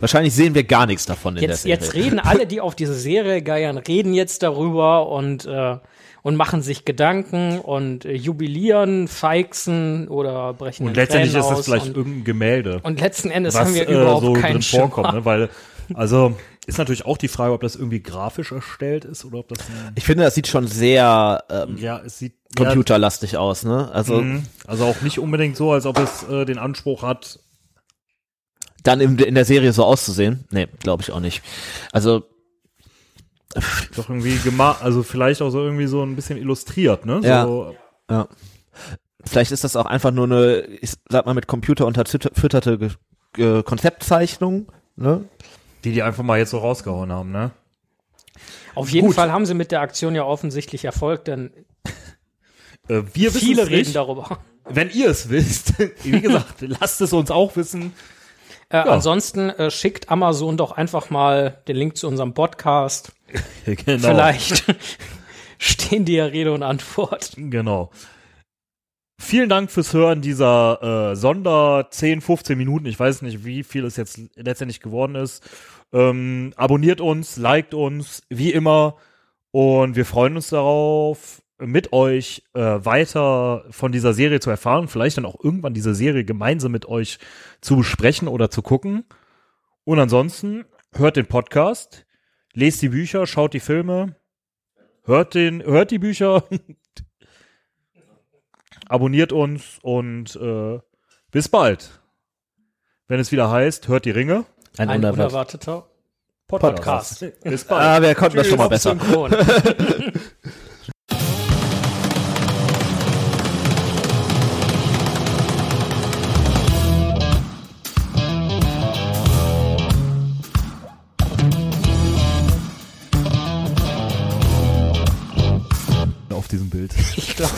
Wahrscheinlich 0.00 0.34
sehen 0.34 0.54
wir 0.54 0.64
gar 0.64 0.86
nichts 0.86 1.06
davon 1.06 1.36
in 1.36 1.42
jetzt, 1.42 1.64
der 1.64 1.76
Serie. 1.76 1.76
Jetzt 1.76 1.94
reden 1.94 2.18
alle, 2.18 2.46
die 2.46 2.60
auf 2.60 2.74
diese 2.74 2.94
Serie 2.94 3.42
geiern, 3.42 3.78
reden 3.78 4.14
jetzt 4.14 4.42
darüber 4.42 5.08
und, 5.08 5.46
äh, 5.46 5.76
und 6.22 6.36
machen 6.36 6.60
sich 6.60 6.84
Gedanken 6.84 7.60
und 7.60 8.04
äh, 8.04 8.12
jubilieren, 8.12 9.08
feixen 9.08 10.08
oder 10.08 10.52
brechen 10.54 10.86
Und 10.86 10.96
letztendlich 10.96 11.34
ist 11.34 11.48
das 11.48 11.64
vielleicht 11.64 11.88
und, 11.88 11.96
irgendein 11.96 12.24
Gemälde. 12.24 12.80
Und 12.82 13.00
letzten 13.00 13.30
Endes 13.30 13.54
was, 13.54 13.66
haben 13.66 13.74
wir 13.74 13.88
überhaupt 13.88 14.22
äh, 14.22 14.26
so 14.26 14.32
keinen 14.34 14.60
drin 14.60 14.62
vorkommt, 14.62 15.12
ne? 15.12 15.24
weil 15.24 15.48
also 15.94 16.36
ist 16.66 16.78
natürlich 16.78 17.06
auch 17.06 17.16
die 17.16 17.28
Frage, 17.28 17.52
ob 17.52 17.60
das 17.60 17.76
irgendwie 17.76 18.02
grafisch 18.02 18.50
erstellt 18.50 19.04
ist 19.04 19.24
oder 19.24 19.38
ob 19.38 19.48
das. 19.48 19.58
Ich 19.94 20.04
finde, 20.04 20.24
das 20.24 20.34
sieht 20.34 20.48
schon 20.48 20.66
sehr 20.66 21.44
ähm, 21.48 21.76
ja, 21.78 22.00
es 22.04 22.18
sieht 22.18 22.34
computerlastig 22.56 23.32
ja, 23.32 23.38
aus, 23.38 23.64
ne? 23.64 23.90
Also 23.92 24.20
mhm. 24.20 24.42
also 24.66 24.84
auch 24.84 25.00
nicht 25.02 25.20
unbedingt 25.20 25.56
so, 25.56 25.72
als 25.72 25.86
ob 25.86 25.98
es 25.98 26.24
äh, 26.24 26.44
den 26.44 26.58
Anspruch 26.58 27.02
hat, 27.02 27.38
dann 28.86 29.00
in, 29.00 29.18
in 29.18 29.34
der 29.34 29.44
Serie 29.44 29.72
so 29.72 29.84
auszusehen. 29.84 30.44
Nee, 30.50 30.68
glaube 30.80 31.02
ich 31.02 31.12
auch 31.12 31.20
nicht. 31.20 31.42
Also 31.92 32.24
doch 33.96 34.08
irgendwie 34.08 34.36
gemacht, 34.38 34.82
also 34.82 35.02
vielleicht 35.02 35.40
auch 35.40 35.50
so 35.50 35.62
irgendwie 35.62 35.86
so 35.86 36.02
ein 36.02 36.16
bisschen 36.16 36.36
illustriert, 36.36 37.06
ne? 37.06 37.20
Ja. 37.22 37.44
So. 37.44 37.74
ja. 38.10 38.28
Vielleicht 39.24 39.50
ist 39.50 39.64
das 39.64 39.76
auch 39.76 39.86
einfach 39.86 40.10
nur 40.10 40.24
eine, 40.24 40.66
ich 40.80 40.92
sag 41.08 41.26
mal, 41.26 41.34
mit 41.34 41.46
Computer 41.46 41.86
unterfütterte 41.86 42.90
Konzeptzeichnung, 43.64 44.70
ne? 44.96 45.24
Die 45.84 45.92
die 45.92 46.02
einfach 46.02 46.22
mal 46.22 46.38
jetzt 46.38 46.50
so 46.50 46.58
rausgehauen 46.58 47.12
haben, 47.12 47.32
ne? 47.32 47.50
Auf 48.74 48.90
jeden 48.90 49.08
Gut. 49.08 49.16
Fall 49.16 49.32
haben 49.32 49.46
sie 49.46 49.54
mit 49.54 49.72
der 49.72 49.80
Aktion 49.80 50.14
ja 50.14 50.24
offensichtlich 50.24 50.84
Erfolg, 50.84 51.24
denn 51.24 51.50
äh, 52.88 53.02
wir 53.14 53.32
viele 53.32 53.68
reden 53.68 53.92
darüber. 53.92 54.38
Wenn 54.68 54.90
ihr 54.90 55.08
es 55.08 55.30
wisst, 55.30 55.74
wie 56.02 56.20
gesagt, 56.20 56.60
lasst 56.60 57.00
es 57.00 57.12
uns 57.12 57.30
auch 57.30 57.56
wissen. 57.56 57.92
Äh, 58.68 58.78
ja. 58.78 58.84
Ansonsten 58.84 59.50
äh, 59.50 59.70
schickt 59.70 60.10
Amazon 60.10 60.56
doch 60.56 60.72
einfach 60.72 61.10
mal 61.10 61.62
den 61.68 61.76
Link 61.76 61.96
zu 61.96 62.08
unserem 62.08 62.34
Podcast. 62.34 63.12
genau. 63.64 64.08
Vielleicht 64.08 64.64
stehen 65.58 66.04
die 66.04 66.14
ja 66.14 66.26
Rede 66.26 66.52
und 66.52 66.62
Antwort. 66.62 67.32
Genau. 67.36 67.90
Vielen 69.18 69.48
Dank 69.48 69.70
fürs 69.70 69.94
Hören 69.94 70.20
dieser 70.20 71.12
äh, 71.12 71.16
Sonder 71.16 71.88
10, 71.90 72.20
15 72.20 72.58
Minuten. 72.58 72.86
Ich 72.86 73.00
weiß 73.00 73.22
nicht, 73.22 73.44
wie 73.44 73.62
viel 73.62 73.84
es 73.84 73.96
jetzt 73.96 74.20
letztendlich 74.34 74.80
geworden 74.80 75.14
ist. 75.14 75.42
Ähm, 75.92 76.52
abonniert 76.56 77.00
uns, 77.00 77.36
liked 77.36 77.72
uns, 77.72 78.22
wie 78.28 78.52
immer. 78.52 78.96
Und 79.52 79.96
wir 79.96 80.04
freuen 80.04 80.36
uns 80.36 80.48
darauf, 80.48 81.40
mit 81.58 81.92
euch 81.92 82.42
äh, 82.54 82.60
weiter 82.60 83.64
von 83.70 83.92
dieser 83.92 84.12
Serie 84.12 84.40
zu 84.40 84.50
erfahren, 84.50 84.88
vielleicht 84.88 85.16
dann 85.16 85.24
auch 85.24 85.42
irgendwann 85.42 85.74
diese 85.74 85.94
Serie 85.94 86.24
gemeinsam 86.24 86.72
mit 86.72 86.86
euch 86.86 87.18
zu 87.60 87.76
besprechen 87.76 88.28
oder 88.28 88.50
zu 88.50 88.62
gucken. 88.62 89.04
Und 89.84 89.98
ansonsten 89.98 90.66
hört 90.92 91.16
den 91.16 91.26
Podcast, 91.26 92.06
lest 92.52 92.82
die 92.82 92.90
Bücher, 92.90 93.26
schaut 93.26 93.54
die 93.54 93.60
Filme, 93.60 94.16
hört 95.04 95.34
den, 95.34 95.62
hört 95.62 95.90
die 95.90 95.98
Bücher, 95.98 96.44
abonniert 98.88 99.32
uns 99.32 99.78
und 99.82 100.36
äh, 100.36 100.78
bis 101.30 101.48
bald. 101.48 102.02
Wenn 103.08 103.20
es 103.20 103.32
wieder 103.32 103.50
heißt, 103.50 103.88
hört 103.88 104.04
die 104.04 104.10
Ringe. 104.10 104.44
Ein, 104.76 104.90
Ein 104.90 105.04
unerwarteter 105.04 105.88
Podcast. 106.48 107.20
Podcast. 107.20 107.42
Bis 107.42 107.64
bald. 107.64 107.82
Ah, 107.82 108.02
wir 108.02 108.14
konnten 108.14 108.36
das 108.36 108.46
schon 108.48 108.58
mal 108.58 108.68
besser. 108.68 108.96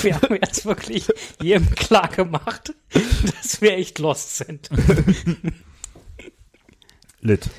wir 0.09 0.23
haben 0.23 0.37
jetzt 0.37 0.65
wirklich 0.65 1.07
jedem 1.43 1.69
klar 1.75 2.09
gemacht, 2.09 2.73
dass 2.93 3.61
wir 3.61 3.77
echt 3.77 3.99
lost 3.99 4.39
sind. 4.39 4.71
Lit. 7.21 7.51